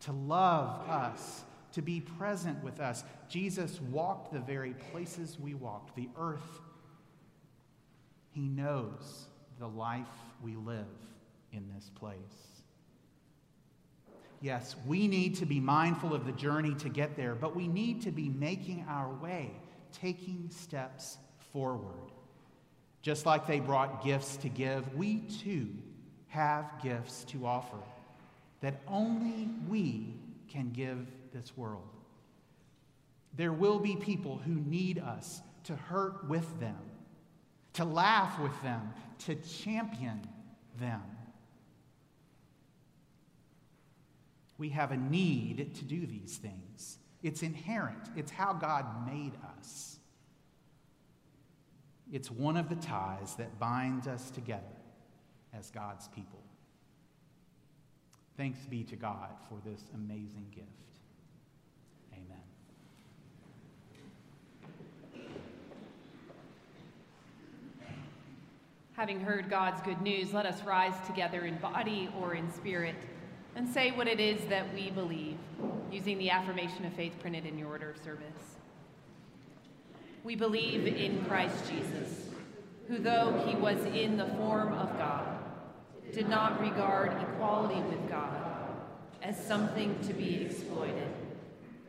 to 0.00 0.12
love 0.12 0.86
us, 0.90 1.42
to 1.72 1.80
be 1.80 2.02
present 2.02 2.62
with 2.62 2.80
us. 2.80 3.02
Jesus 3.30 3.80
walked 3.80 4.34
the 4.34 4.40
very 4.40 4.74
places 4.92 5.38
we 5.40 5.54
walked, 5.54 5.96
the 5.96 6.10
earth. 6.18 6.60
He 8.32 8.42
knows 8.42 9.24
the 9.58 9.68
life 9.68 10.04
we 10.42 10.54
live 10.54 10.84
in 11.50 11.66
this 11.74 11.90
place. 11.94 12.18
Yes, 14.42 14.76
we 14.86 15.08
need 15.08 15.36
to 15.36 15.46
be 15.46 15.60
mindful 15.60 16.12
of 16.12 16.26
the 16.26 16.32
journey 16.32 16.74
to 16.74 16.90
get 16.90 17.16
there, 17.16 17.34
but 17.34 17.56
we 17.56 17.68
need 17.68 18.02
to 18.02 18.10
be 18.10 18.28
making 18.28 18.84
our 18.86 19.08
way, 19.14 19.50
taking 19.92 20.50
steps 20.50 21.16
forward. 21.54 22.10
Just 23.00 23.24
like 23.24 23.46
they 23.46 23.60
brought 23.60 24.04
gifts 24.04 24.36
to 24.36 24.50
give, 24.50 24.94
we 24.94 25.20
too 25.20 25.70
have 26.30 26.64
gifts 26.82 27.24
to 27.24 27.44
offer 27.44 27.76
that 28.60 28.80
only 28.88 29.48
we 29.68 30.14
can 30.48 30.70
give 30.70 31.06
this 31.32 31.56
world. 31.56 31.88
There 33.36 33.52
will 33.52 33.78
be 33.78 33.96
people 33.96 34.40
who 34.44 34.54
need 34.54 34.98
us 34.98 35.42
to 35.64 35.76
hurt 35.76 36.28
with 36.28 36.58
them, 36.60 36.78
to 37.74 37.84
laugh 37.84 38.40
with 38.40 38.62
them, 38.62 38.92
to 39.26 39.34
champion 39.36 40.22
them. 40.78 41.02
We 44.58 44.68
have 44.70 44.92
a 44.92 44.96
need 44.96 45.74
to 45.76 45.84
do 45.84 46.06
these 46.06 46.36
things. 46.36 46.98
It's 47.22 47.42
inherent, 47.42 48.10
it's 48.16 48.30
how 48.30 48.52
God 48.52 49.06
made 49.06 49.32
us. 49.58 49.98
It's 52.12 52.30
one 52.30 52.56
of 52.56 52.68
the 52.68 52.76
ties 52.76 53.36
that 53.36 53.58
binds 53.58 54.06
us 54.06 54.30
together 54.30 54.79
as 55.56 55.70
God's 55.70 56.08
people. 56.08 56.40
Thanks 58.36 58.60
be 58.60 58.84
to 58.84 58.96
God 58.96 59.30
for 59.48 59.58
this 59.68 59.82
amazing 59.94 60.46
gift. 60.54 60.68
Amen. 62.14 62.38
Having 68.92 69.20
heard 69.20 69.50
God's 69.50 69.82
good 69.82 70.00
news, 70.00 70.32
let 70.32 70.46
us 70.46 70.62
rise 70.62 70.94
together 71.06 71.44
in 71.44 71.56
body 71.56 72.08
or 72.20 72.34
in 72.34 72.50
spirit 72.52 72.94
and 73.56 73.68
say 73.68 73.90
what 73.90 74.06
it 74.06 74.20
is 74.20 74.40
that 74.48 74.72
we 74.74 74.90
believe, 74.90 75.36
using 75.90 76.18
the 76.18 76.30
affirmation 76.30 76.84
of 76.84 76.92
faith 76.94 77.12
printed 77.20 77.44
in 77.44 77.58
your 77.58 77.68
order 77.68 77.90
of 77.90 78.02
service. 78.02 78.56
We 80.22 80.36
believe 80.36 80.86
in 80.86 81.24
Christ 81.24 81.70
Jesus, 81.70 82.28
who, 82.88 82.98
though 82.98 83.42
he 83.46 83.56
was 83.56 83.78
in 83.86 84.16
the 84.16 84.26
form 84.26 84.72
of 84.74 84.96
God, 84.98 85.39
did 86.12 86.28
not 86.28 86.60
regard 86.60 87.12
equality 87.22 87.80
with 87.82 88.08
God 88.08 88.50
as 89.22 89.36
something 89.46 89.98
to 90.00 90.12
be 90.12 90.42
exploited, 90.42 91.08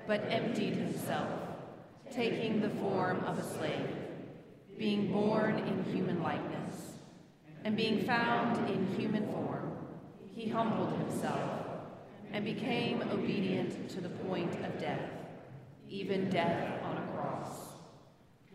but 0.05 0.23
emptied 0.29 0.73
himself, 0.73 1.29
taking 2.11 2.61
the 2.61 2.69
form 2.69 3.23
of 3.25 3.39
a 3.39 3.43
slave, 3.43 3.95
being 4.77 5.11
born 5.11 5.57
in 5.59 5.83
human 5.85 6.21
likeness, 6.21 6.93
and 7.63 7.75
being 7.75 8.05
found 8.05 8.69
in 8.69 8.85
human 8.95 9.25
form, 9.31 9.71
he 10.35 10.49
humbled 10.49 10.97
himself 10.99 11.61
and 12.33 12.45
became 12.45 13.01
obedient 13.11 13.89
to 13.89 14.01
the 14.01 14.09
point 14.09 14.53
of 14.65 14.79
death, 14.79 15.09
even 15.89 16.29
death 16.29 16.83
on 16.83 16.97
a 16.97 17.07
cross. 17.15 17.69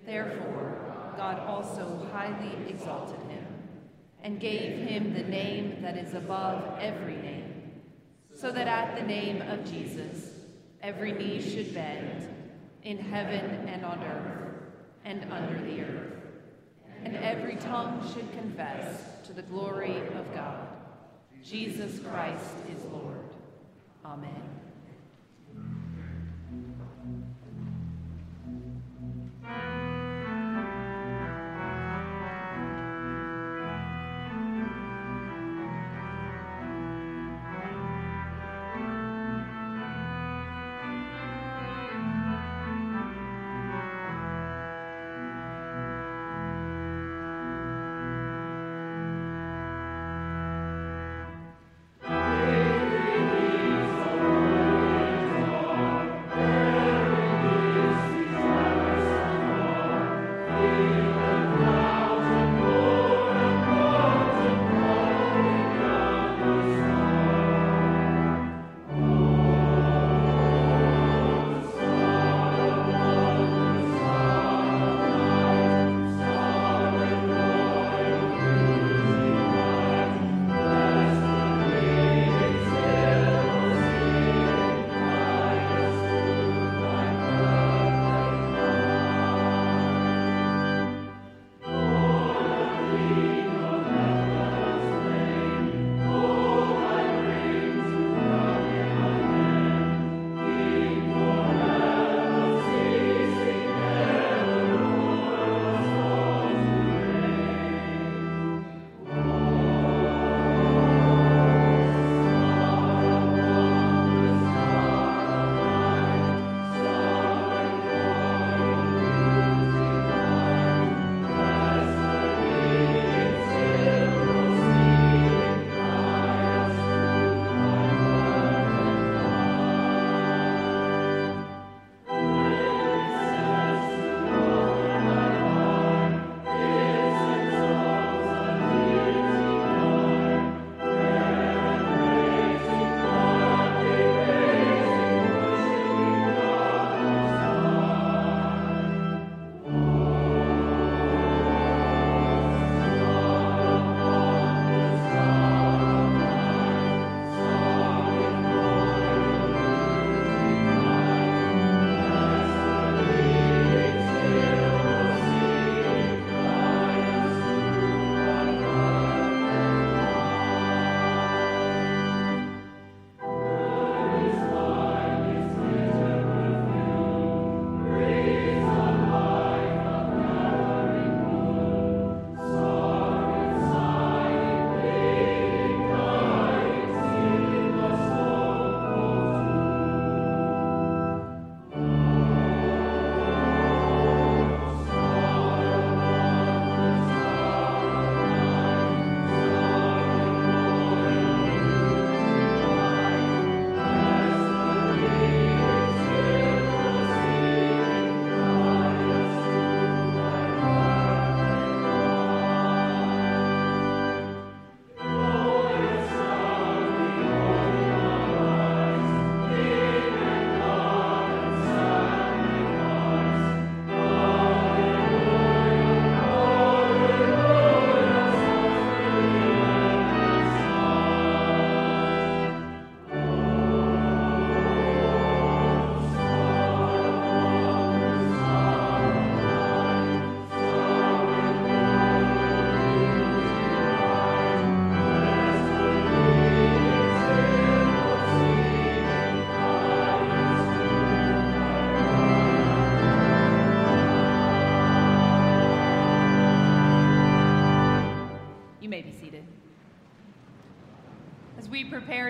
Therefore, 0.05 1.12
God 1.17 1.39
also 1.41 2.09
highly 2.12 2.69
exalted 2.69 3.21
him 3.31 3.45
and 4.27 4.41
gave 4.41 4.89
him 4.89 5.14
the 5.14 5.22
name 5.22 5.81
that 5.83 5.97
is 5.97 6.12
above 6.14 6.81
every 6.81 7.14
name, 7.14 7.70
so 8.35 8.51
that 8.51 8.66
at 8.66 8.97
the 8.97 9.07
name 9.07 9.41
of 9.41 9.64
Jesus 9.70 10.33
every 10.83 11.12
knee 11.12 11.41
should 11.41 11.72
bend 11.72 12.29
in 12.83 12.99
heaven 12.99 13.68
and 13.68 13.85
on 13.85 14.03
earth 14.03 14.72
and 15.05 15.33
under 15.33 15.64
the 15.64 15.81
earth, 15.81 16.14
and 17.05 17.14
every 17.18 17.55
tongue 17.55 18.03
should 18.12 18.29
confess 18.33 19.01
to 19.24 19.33
the 19.33 19.43
glory 19.43 19.97
of 19.97 20.35
God. 20.35 20.66
Jesus 21.45 22.01
Christ 22.01 22.57
is 22.68 22.83
Lord. 22.87 23.31
Amen. 24.05 24.66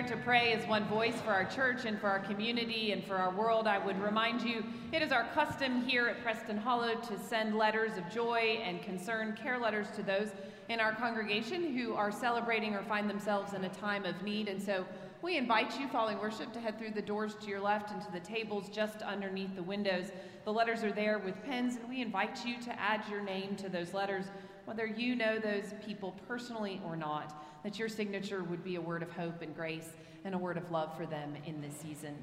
To 0.07 0.15
pray 0.15 0.53
as 0.53 0.65
one 0.69 0.87
voice 0.87 1.15
for 1.19 1.31
our 1.31 1.43
church 1.43 1.83
and 1.83 1.99
for 1.99 2.07
our 2.07 2.19
community 2.19 2.93
and 2.93 3.03
for 3.03 3.15
our 3.15 3.29
world, 3.29 3.67
I 3.67 3.77
would 3.77 4.01
remind 4.01 4.41
you 4.41 4.63
it 4.93 5.01
is 5.01 5.11
our 5.11 5.25
custom 5.33 5.81
here 5.81 6.07
at 6.07 6.23
Preston 6.23 6.55
Hollow 6.55 6.95
to 6.95 7.19
send 7.19 7.57
letters 7.57 7.97
of 7.97 8.09
joy 8.09 8.61
and 8.63 8.81
concern, 8.81 9.35
care 9.35 9.59
letters 9.59 9.87
to 9.97 10.03
those 10.03 10.29
in 10.69 10.79
our 10.79 10.93
congregation 10.93 11.75
who 11.75 11.93
are 11.93 12.09
celebrating 12.09 12.73
or 12.73 12.83
find 12.83 13.09
themselves 13.09 13.53
in 13.53 13.65
a 13.65 13.69
time 13.69 14.05
of 14.05 14.21
need. 14.21 14.47
And 14.47 14.63
so 14.63 14.85
we 15.21 15.35
invite 15.35 15.77
you, 15.77 15.89
following 15.89 16.19
worship, 16.19 16.53
to 16.53 16.61
head 16.61 16.79
through 16.79 16.91
the 16.91 17.01
doors 17.01 17.35
to 17.41 17.47
your 17.49 17.59
left 17.59 17.91
and 17.91 18.01
to 18.03 18.11
the 18.13 18.21
tables 18.21 18.69
just 18.69 19.01
underneath 19.01 19.57
the 19.57 19.63
windows. 19.63 20.11
The 20.45 20.53
letters 20.53 20.85
are 20.85 20.93
there 20.93 21.19
with 21.19 21.35
pens, 21.43 21.75
and 21.75 21.89
we 21.89 22.01
invite 22.01 22.45
you 22.45 22.61
to 22.61 22.79
add 22.79 23.03
your 23.11 23.21
name 23.21 23.57
to 23.57 23.67
those 23.67 23.93
letters, 23.93 24.23
whether 24.63 24.85
you 24.85 25.17
know 25.17 25.37
those 25.37 25.73
people 25.85 26.15
personally 26.29 26.79
or 26.85 26.95
not 26.95 27.43
that 27.67 27.77
your 27.77 27.89
signature 27.89 28.43
would 28.43 28.63
be 28.63 28.77
a 28.77 28.81
word 28.81 29.03
of 29.03 29.11
hope 29.11 29.41
and 29.41 29.53
grace 29.53 29.89
and 30.23 30.33
a 30.33 30.37
word 30.37 30.55
of 30.55 30.71
love 30.71 30.95
for 30.95 31.05
them 31.05 31.35
in 31.45 31.59
this 31.59 31.75
season. 31.75 32.15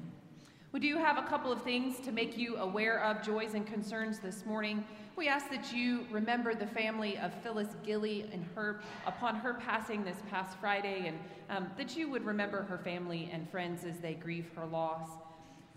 We 0.71 0.79
do 0.79 0.97
have 0.97 1.19
a 1.19 1.21
couple 1.21 1.51
of 1.51 1.61
things 1.61 1.99
to 1.99 2.11
make 2.11 2.35
you 2.35 2.57
aware 2.57 3.03
of 3.03 3.21
joys 3.21 3.53
and 3.53 3.63
concerns 3.63 4.17
this 4.17 4.43
morning. 4.43 4.83
We 5.15 5.27
ask 5.27 5.51
that 5.51 5.71
you 5.71 6.07
remember 6.09 6.55
the 6.55 6.65
family 6.65 7.19
of 7.19 7.31
Phyllis 7.43 7.75
Gilly 7.85 8.27
and 8.33 8.43
her 8.55 8.79
upon 9.05 9.35
her 9.35 9.53
passing 9.53 10.03
this 10.03 10.17
past 10.31 10.57
Friday, 10.57 11.05
and 11.05 11.19
um, 11.55 11.69
that 11.77 11.95
you 11.95 12.09
would 12.09 12.25
remember 12.25 12.63
her 12.63 12.79
family 12.79 13.29
and 13.31 13.47
friends 13.51 13.85
as 13.85 13.99
they 13.99 14.15
grieve 14.15 14.49
her 14.55 14.65
loss. 14.65 15.07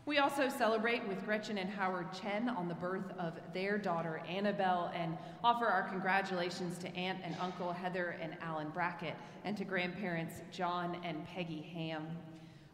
We 0.09 0.17
also 0.17 0.49
celebrate 0.49 1.07
with 1.07 1.23
Gretchen 1.27 1.59
and 1.59 1.69
Howard 1.69 2.07
Chen 2.15 2.49
on 2.49 2.67
the 2.67 2.75
birth 2.75 3.13
of 3.19 3.35
their 3.53 3.77
daughter 3.77 4.23
Annabelle 4.27 4.91
and 4.95 5.19
offer 5.45 5.67
our 5.67 5.83
congratulations 5.83 6.79
to 6.79 6.89
Aunt 6.97 7.19
and 7.23 7.37
Uncle 7.43 7.75
Heather 7.75 8.17
and 8.19 8.35
Alan 8.41 8.71
Brackett 8.71 9.17
and 9.45 9.55
to 9.59 9.67
grandparents 9.67 10.37
John 10.51 10.97
and 11.05 11.27
Peggy 11.27 11.61
Ham. 11.75 12.07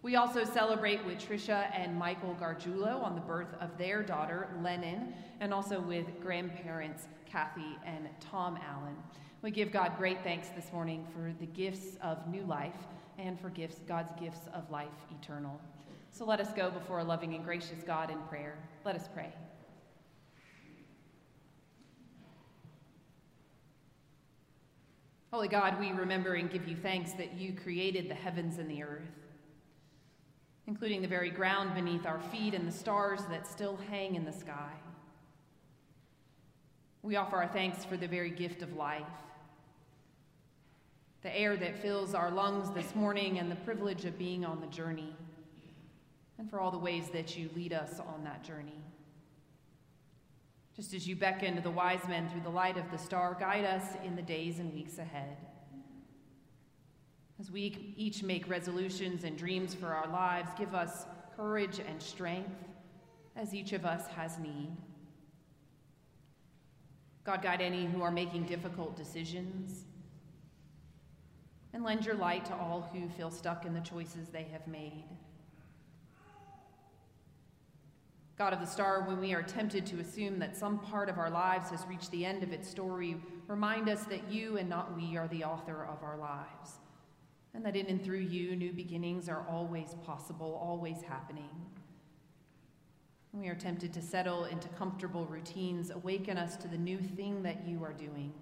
We 0.02 0.14
also 0.14 0.44
celebrate 0.44 1.04
with 1.04 1.18
Tricia 1.18 1.76
and 1.76 1.98
Michael 1.98 2.36
Gargiulo 2.40 3.02
on 3.02 3.16
the 3.16 3.20
birth 3.20 3.52
of 3.60 3.76
their 3.78 4.04
daughter 4.04 4.46
Lennon 4.62 5.12
and 5.40 5.52
also 5.52 5.80
with 5.80 6.06
grandparents 6.22 7.08
Kathy 7.26 7.76
and 7.84 8.08
Tom 8.20 8.60
Allen. 8.64 8.94
We 9.42 9.50
give 9.50 9.72
God 9.72 9.94
great 9.98 10.22
thanks 10.22 10.50
this 10.50 10.72
morning 10.72 11.04
for 11.12 11.34
the 11.40 11.46
gifts 11.46 11.96
of 12.00 12.28
new 12.28 12.44
life 12.44 12.86
and 13.18 13.40
for 13.40 13.50
gifts, 13.50 13.80
God's 13.88 14.12
gifts 14.20 14.46
of 14.54 14.70
life 14.70 14.86
eternal. 15.20 15.60
So 16.14 16.24
let 16.24 16.38
us 16.38 16.52
go 16.52 16.70
before 16.70 17.00
a 17.00 17.04
loving 17.04 17.34
and 17.34 17.44
gracious 17.44 17.82
God 17.84 18.08
in 18.08 18.18
prayer. 18.28 18.56
Let 18.84 18.94
us 18.94 19.08
pray. 19.12 19.34
Holy 25.32 25.48
God, 25.48 25.80
we 25.80 25.90
remember 25.90 26.34
and 26.34 26.48
give 26.48 26.68
you 26.68 26.76
thanks 26.76 27.14
that 27.14 27.34
you 27.34 27.52
created 27.52 28.08
the 28.08 28.14
heavens 28.14 28.58
and 28.58 28.70
the 28.70 28.84
earth, 28.84 29.10
including 30.68 31.02
the 31.02 31.08
very 31.08 31.30
ground 31.30 31.74
beneath 31.74 32.06
our 32.06 32.20
feet 32.20 32.54
and 32.54 32.68
the 32.68 32.72
stars 32.72 33.24
that 33.28 33.44
still 33.44 33.76
hang 33.90 34.14
in 34.14 34.24
the 34.24 34.32
sky. 34.32 34.70
We 37.02 37.16
offer 37.16 37.38
our 37.38 37.48
thanks 37.48 37.84
for 37.84 37.96
the 37.96 38.06
very 38.06 38.30
gift 38.30 38.62
of 38.62 38.76
life, 38.76 39.02
the 41.22 41.36
air 41.36 41.56
that 41.56 41.82
fills 41.82 42.14
our 42.14 42.30
lungs 42.30 42.70
this 42.70 42.94
morning, 42.94 43.40
and 43.40 43.50
the 43.50 43.56
privilege 43.56 44.04
of 44.04 44.16
being 44.16 44.44
on 44.44 44.60
the 44.60 44.68
journey 44.68 45.16
and 46.44 46.50
for 46.50 46.60
all 46.60 46.70
the 46.70 46.76
ways 46.76 47.08
that 47.08 47.38
you 47.38 47.48
lead 47.56 47.72
us 47.72 48.00
on 48.00 48.22
that 48.22 48.44
journey. 48.44 48.84
Just 50.76 50.92
as 50.92 51.08
you 51.08 51.16
beckon 51.16 51.56
to 51.56 51.62
the 51.62 51.70
wise 51.70 52.06
men 52.06 52.28
through 52.28 52.42
the 52.42 52.50
light 52.50 52.76
of 52.76 52.90
the 52.90 52.98
star, 52.98 53.34
guide 53.40 53.64
us 53.64 53.94
in 54.04 54.14
the 54.14 54.20
days 54.20 54.58
and 54.58 54.74
weeks 54.74 54.98
ahead. 54.98 55.38
As 57.40 57.50
we 57.50 57.94
each 57.96 58.22
make 58.22 58.46
resolutions 58.46 59.24
and 59.24 59.38
dreams 59.38 59.74
for 59.74 59.94
our 59.94 60.06
lives, 60.08 60.50
give 60.58 60.74
us 60.74 61.06
courage 61.34 61.78
and 61.78 62.02
strength 62.02 62.62
as 63.36 63.54
each 63.54 63.72
of 63.72 63.86
us 63.86 64.06
has 64.08 64.38
need. 64.38 64.68
God, 67.24 67.40
guide 67.40 67.62
any 67.62 67.86
who 67.86 68.02
are 68.02 68.10
making 68.10 68.44
difficult 68.44 68.98
decisions. 68.98 69.86
And 71.72 71.82
lend 71.82 72.04
your 72.04 72.16
light 72.16 72.44
to 72.44 72.54
all 72.54 72.90
who 72.92 73.08
feel 73.08 73.30
stuck 73.30 73.64
in 73.64 73.72
the 73.72 73.80
choices 73.80 74.28
they 74.28 74.46
have 74.52 74.68
made. 74.68 75.04
God 78.36 78.52
of 78.52 78.58
the 78.60 78.66
star, 78.66 79.02
when 79.06 79.20
we 79.20 79.32
are 79.32 79.44
tempted 79.44 79.86
to 79.86 80.00
assume 80.00 80.40
that 80.40 80.56
some 80.56 80.80
part 80.80 81.08
of 81.08 81.18
our 81.18 81.30
lives 81.30 81.70
has 81.70 81.86
reached 81.86 82.10
the 82.10 82.24
end 82.24 82.42
of 82.42 82.52
its 82.52 82.68
story, 82.68 83.16
remind 83.46 83.88
us 83.88 84.02
that 84.04 84.28
you 84.28 84.56
and 84.56 84.68
not 84.68 84.96
we 84.96 85.16
are 85.16 85.28
the 85.28 85.44
author 85.44 85.84
of 85.84 86.02
our 86.02 86.16
lives, 86.16 86.80
and 87.54 87.64
that 87.64 87.76
in 87.76 87.86
and 87.86 88.04
through 88.04 88.18
you, 88.18 88.56
new 88.56 88.72
beginnings 88.72 89.28
are 89.28 89.46
always 89.48 89.94
possible, 90.04 90.58
always 90.60 91.00
happening. 91.02 91.48
When 93.30 93.42
we 93.42 93.48
are 93.48 93.54
tempted 93.54 93.92
to 93.92 94.02
settle 94.02 94.46
into 94.46 94.66
comfortable 94.70 95.26
routines, 95.26 95.90
awaken 95.90 96.36
us 96.36 96.56
to 96.56 96.66
the 96.66 96.78
new 96.78 96.98
thing 96.98 97.40
that 97.44 97.64
you 97.68 97.84
are 97.84 97.92
doing, 97.92 98.32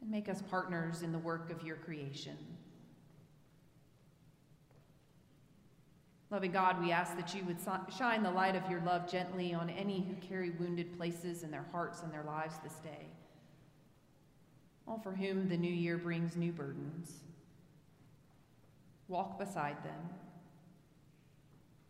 and 0.00 0.10
make 0.10 0.28
us 0.28 0.42
partners 0.50 1.02
in 1.02 1.12
the 1.12 1.18
work 1.18 1.52
of 1.52 1.62
your 1.62 1.76
creation. 1.76 2.36
Loving 6.32 6.52
God, 6.52 6.80
we 6.80 6.92
ask 6.92 7.14
that 7.16 7.34
you 7.34 7.44
would 7.44 7.58
shine 7.94 8.22
the 8.22 8.30
light 8.30 8.56
of 8.56 8.70
your 8.70 8.80
love 8.80 9.06
gently 9.06 9.52
on 9.52 9.68
any 9.68 10.00
who 10.00 10.14
carry 10.26 10.48
wounded 10.48 10.96
places 10.96 11.42
in 11.42 11.50
their 11.50 11.66
hearts 11.72 12.00
and 12.02 12.10
their 12.10 12.22
lives 12.22 12.54
this 12.64 12.76
day. 12.76 13.04
All 14.88 14.98
for 14.98 15.12
whom 15.12 15.46
the 15.46 15.58
new 15.58 15.70
year 15.70 15.98
brings 15.98 16.34
new 16.34 16.50
burdens. 16.50 17.12
Walk 19.08 19.38
beside 19.38 19.84
them. 19.84 20.08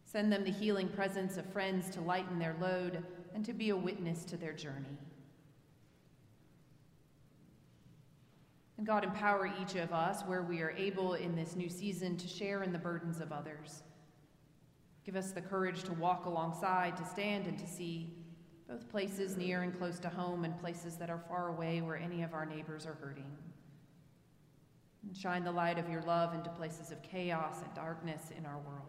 Send 0.04 0.32
them 0.32 0.42
the 0.42 0.50
healing 0.50 0.88
presence 0.88 1.36
of 1.36 1.46
friends 1.52 1.88
to 1.90 2.00
lighten 2.00 2.40
their 2.40 2.56
load 2.60 3.04
and 3.36 3.44
to 3.44 3.52
be 3.52 3.70
a 3.70 3.76
witness 3.76 4.24
to 4.24 4.36
their 4.36 4.52
journey. 4.52 4.98
And 8.76 8.84
God, 8.84 9.04
empower 9.04 9.46
each 9.62 9.76
of 9.76 9.92
us 9.92 10.22
where 10.22 10.42
we 10.42 10.62
are 10.62 10.72
able 10.72 11.14
in 11.14 11.36
this 11.36 11.54
new 11.54 11.68
season 11.68 12.16
to 12.16 12.26
share 12.26 12.64
in 12.64 12.72
the 12.72 12.78
burdens 12.78 13.20
of 13.20 13.30
others 13.30 13.84
Give 15.04 15.16
us 15.16 15.32
the 15.32 15.40
courage 15.40 15.82
to 15.84 15.92
walk 15.94 16.26
alongside, 16.26 16.96
to 16.96 17.04
stand 17.04 17.46
and 17.46 17.58
to 17.58 17.66
see, 17.66 18.14
both 18.68 18.88
places 18.88 19.36
near 19.36 19.62
and 19.62 19.76
close 19.76 19.98
to 19.98 20.08
home 20.08 20.44
and 20.44 20.58
places 20.60 20.96
that 20.96 21.10
are 21.10 21.22
far 21.28 21.48
away 21.48 21.80
where 21.80 21.96
any 21.96 22.22
of 22.22 22.32
our 22.32 22.46
neighbors 22.46 22.86
are 22.86 22.94
hurting. 22.94 23.30
And 25.06 25.16
shine 25.16 25.42
the 25.44 25.52
light 25.52 25.78
of 25.78 25.90
your 25.90 26.02
love 26.02 26.34
into 26.34 26.48
places 26.50 26.92
of 26.92 27.02
chaos 27.02 27.56
and 27.64 27.74
darkness 27.74 28.30
in 28.36 28.46
our 28.46 28.58
world. 28.58 28.86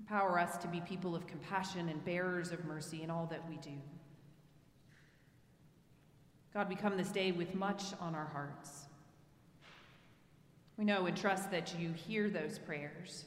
Empower 0.00 0.38
us 0.38 0.56
to 0.58 0.68
be 0.68 0.80
people 0.80 1.14
of 1.14 1.26
compassion 1.26 1.88
and 1.88 2.04
bearers 2.04 2.52
of 2.52 2.64
mercy 2.64 3.02
in 3.02 3.10
all 3.10 3.26
that 3.26 3.46
we 3.48 3.56
do. 3.58 3.78
God, 6.54 6.68
we 6.70 6.74
come 6.74 6.96
this 6.96 7.10
day 7.10 7.32
with 7.32 7.54
much 7.54 7.82
on 8.00 8.14
our 8.14 8.26
hearts. 8.26 8.86
We 10.78 10.84
know 10.84 11.06
and 11.06 11.16
trust 11.16 11.50
that 11.50 11.78
you 11.78 11.92
hear 11.92 12.30
those 12.30 12.58
prayers 12.58 13.26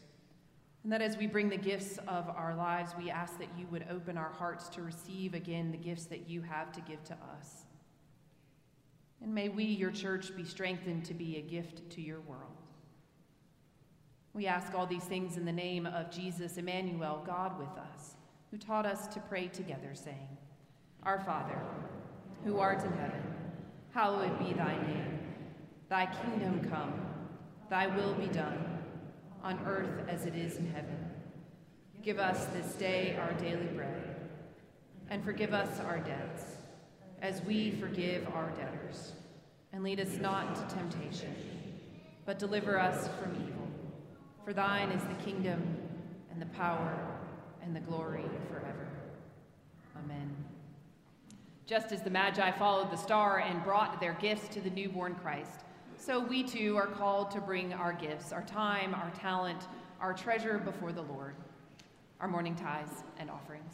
and 0.84 0.92
that 0.94 1.02
as 1.02 1.18
we 1.18 1.28
bring 1.28 1.50
the 1.50 1.58
gifts 1.58 1.98
of 2.08 2.30
our 2.30 2.56
lives, 2.56 2.94
we 2.98 3.10
ask 3.10 3.38
that 3.40 3.50
you 3.58 3.68
would 3.70 3.86
open 3.92 4.18
our 4.18 4.32
hearts 4.32 4.70
to 4.70 4.82
receive 4.82 5.34
again 5.34 5.72
the 5.72 5.78
gifts 5.78 6.06
that 6.06 6.30
you 6.30 6.42
have 6.42 6.72
to 6.72 6.82
give 6.82 7.04
to 7.06 7.14
us. 7.14 7.66
And 9.22 9.36
may 9.36 9.50
we, 9.50 9.66
your 9.66 9.92
church, 9.92 10.34
be 10.36 10.46
strengthened 10.46 11.04
to 11.06 11.14
be 11.14 11.38
a 11.38 11.42
gift 11.42 11.90
to 11.92 12.02
your 12.02 12.22
world. 12.22 12.44
We 14.34 14.48
ask 14.48 14.74
all 14.74 14.86
these 14.86 15.04
things 15.04 15.36
in 15.36 15.44
the 15.44 15.52
name 15.52 15.86
of 15.86 16.12
Jesus, 16.12 16.58
Emmanuel, 16.58 17.24
God 17.26 17.60
with 17.60 17.78
us, 17.78 18.16
who 18.50 18.58
taught 18.58 18.86
us 18.86 19.08
to 19.08 19.20
pray 19.20 19.48
together, 19.48 19.94
saying, 19.94 20.38
Our 21.04 21.20
Father, 21.20 21.60
who 22.46 22.60
art 22.60 22.86
in 22.86 22.94
heaven, 22.94 23.22
hallowed 23.94 24.40
be 24.40 24.54
thy 24.54 24.78
name. 24.88 25.20
Thy 25.90 26.06
kingdom 26.06 26.70
come, 26.70 26.94
thy 27.70 27.88
will 27.88 28.14
be 28.14 28.28
done 28.28 28.79
on 29.44 29.60
earth 29.66 30.08
as 30.08 30.26
it 30.26 30.36
is 30.36 30.58
in 30.58 30.68
heaven. 30.72 30.98
Give 32.02 32.20
us 32.20 32.46
this 32.48 32.74
day 32.74 33.18
our 33.20 33.34
daily 33.34 33.68
bread, 33.68 34.16
and 35.10 35.24
forgive 35.24 35.54
us 35.54 35.80
our 35.82 36.00
debts, 36.00 36.44
as 37.22 37.42
we 37.44 37.72
forgive 37.72 38.28
our 38.34 38.50
debtors. 38.52 39.14
And 39.74 39.84
lead 39.84 40.00
us 40.00 40.18
not 40.20 40.48
into 40.48 40.76
temptation, 40.76 41.36
but 42.26 42.40
deliver 42.40 42.80
us 42.80 43.08
from 43.20 43.36
evil. 43.36 43.68
For 44.44 44.54
thine 44.54 44.90
is 44.90 45.04
the 45.04 45.24
kingdom, 45.24 45.78
and 46.32 46.42
the 46.42 46.58
power, 46.58 46.98
and 47.62 47.76
the 47.76 47.82
glory 47.82 48.26
forever. 48.50 48.88
Amen. 49.98 50.34
Just 51.66 51.92
as 51.92 52.02
the 52.02 52.10
Magi 52.10 52.52
followed 52.58 52.92
the 52.92 52.98
star 52.98 53.40
and 53.40 53.64
brought 53.64 54.00
their 54.00 54.14
gifts 54.14 54.48
to 54.50 54.62
the 54.62 54.70
newborn 54.70 55.16
Christ, 55.16 55.66
so 56.00 56.20
we 56.20 56.44
too 56.44 56.78
are 56.78 56.88
called 56.88 57.30
to 57.32 57.42
bring 57.42 57.74
our 57.74 57.92
gifts, 57.92 58.32
our 58.32 58.44
time, 58.44 58.96
our 58.96 59.12
talent, 59.12 59.68
our 60.00 60.14
treasure 60.14 60.58
before 60.58 60.94
the 60.94 61.02
Lord, 61.02 61.36
our 62.22 62.28
morning 62.28 62.56
tithes 62.56 63.04
and 63.20 63.30
offerings. 63.30 63.74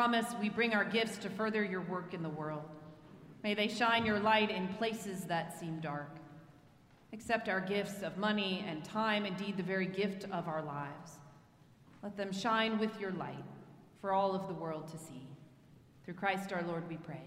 Promise, 0.00 0.34
we 0.40 0.48
bring 0.48 0.72
our 0.72 0.86
gifts 0.86 1.18
to 1.18 1.28
further 1.28 1.62
your 1.62 1.82
work 1.82 2.14
in 2.14 2.22
the 2.22 2.28
world. 2.30 2.64
May 3.42 3.52
they 3.52 3.68
shine 3.68 4.06
your 4.06 4.18
light 4.18 4.50
in 4.50 4.66
places 4.66 5.24
that 5.24 5.60
seem 5.60 5.78
dark. 5.78 6.08
Accept 7.12 7.50
our 7.50 7.60
gifts 7.60 8.00
of 8.02 8.16
money 8.16 8.64
and 8.66 8.82
time, 8.82 9.26
indeed, 9.26 9.58
the 9.58 9.62
very 9.62 9.84
gift 9.84 10.24
of 10.32 10.48
our 10.48 10.62
lives. 10.62 11.18
Let 12.02 12.16
them 12.16 12.32
shine 12.32 12.78
with 12.78 12.98
your 12.98 13.10
light 13.10 13.44
for 14.00 14.14
all 14.14 14.34
of 14.34 14.48
the 14.48 14.54
world 14.54 14.88
to 14.90 14.96
see. 14.96 15.28
Through 16.06 16.14
Christ 16.14 16.50
our 16.54 16.62
Lord, 16.62 16.88
we 16.88 16.96
pray. 16.96 17.20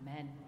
Amen. 0.00 0.45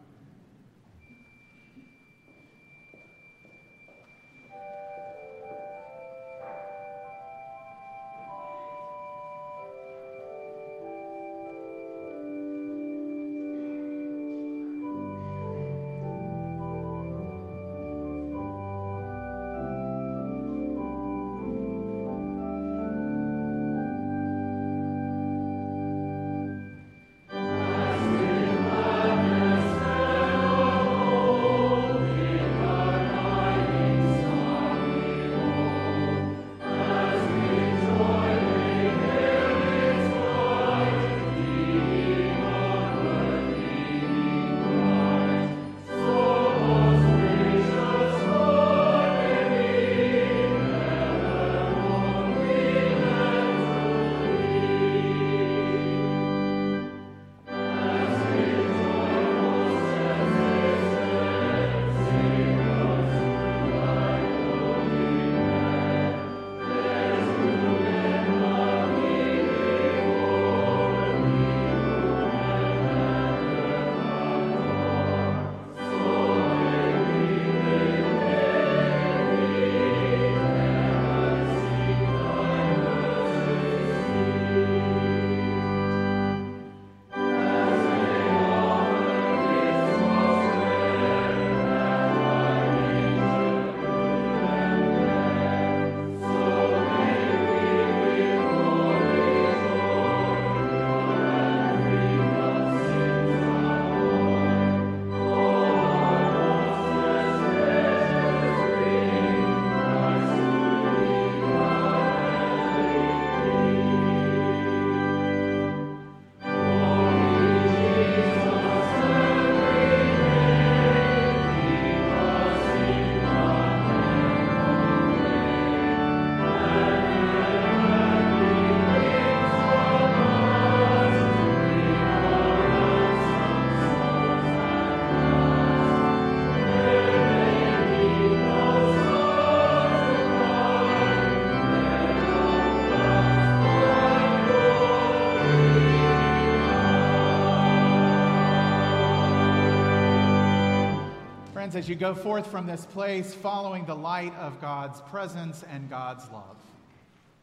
Friends, 151.68 151.84
as 151.84 151.88
you 151.90 151.96
go 151.96 152.14
forth 152.14 152.46
from 152.46 152.64
this 152.64 152.86
place, 152.86 153.34
following 153.34 153.84
the 153.84 153.94
light 153.94 154.34
of 154.36 154.58
God's 154.58 155.02
presence 155.02 155.62
and 155.70 155.90
God's 155.90 156.26
love. 156.30 156.56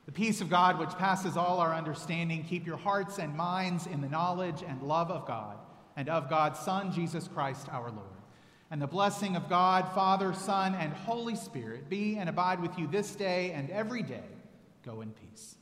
The 0.08 0.12
peace 0.12 0.42
of 0.42 0.50
God, 0.50 0.80
which 0.80 0.90
passes 0.98 1.38
all 1.38 1.60
our 1.60 1.76
understanding, 1.76 2.44
keep 2.44 2.66
your 2.66 2.78
hearts 2.78 3.20
and 3.20 3.38
minds 3.38 3.86
in 3.86 4.02
the 4.02 4.10
knowledge 4.10 4.64
and 4.68 4.82
love 4.82 5.12
of 5.12 5.28
God 5.28 5.60
and 5.96 6.10
of 6.10 6.28
God's 6.28 6.58
Son, 6.58 6.92
Jesus 6.92 7.28
Christ 7.28 7.68
our 7.72 7.92
Lord. 7.92 8.08
And 8.72 8.82
the 8.82 8.88
blessing 8.88 9.36
of 9.36 9.48
God, 9.48 9.94
Father, 9.94 10.34
Son, 10.34 10.74
and 10.74 10.92
Holy 10.92 11.36
Spirit 11.36 11.88
be 11.88 12.18
and 12.18 12.28
abide 12.28 12.60
with 12.60 12.80
you 12.80 12.88
this 12.88 13.14
day 13.14 13.52
and 13.52 13.70
every 13.70 14.02
day. 14.02 14.24
Go 14.84 15.02
in 15.02 15.12
peace. 15.12 15.56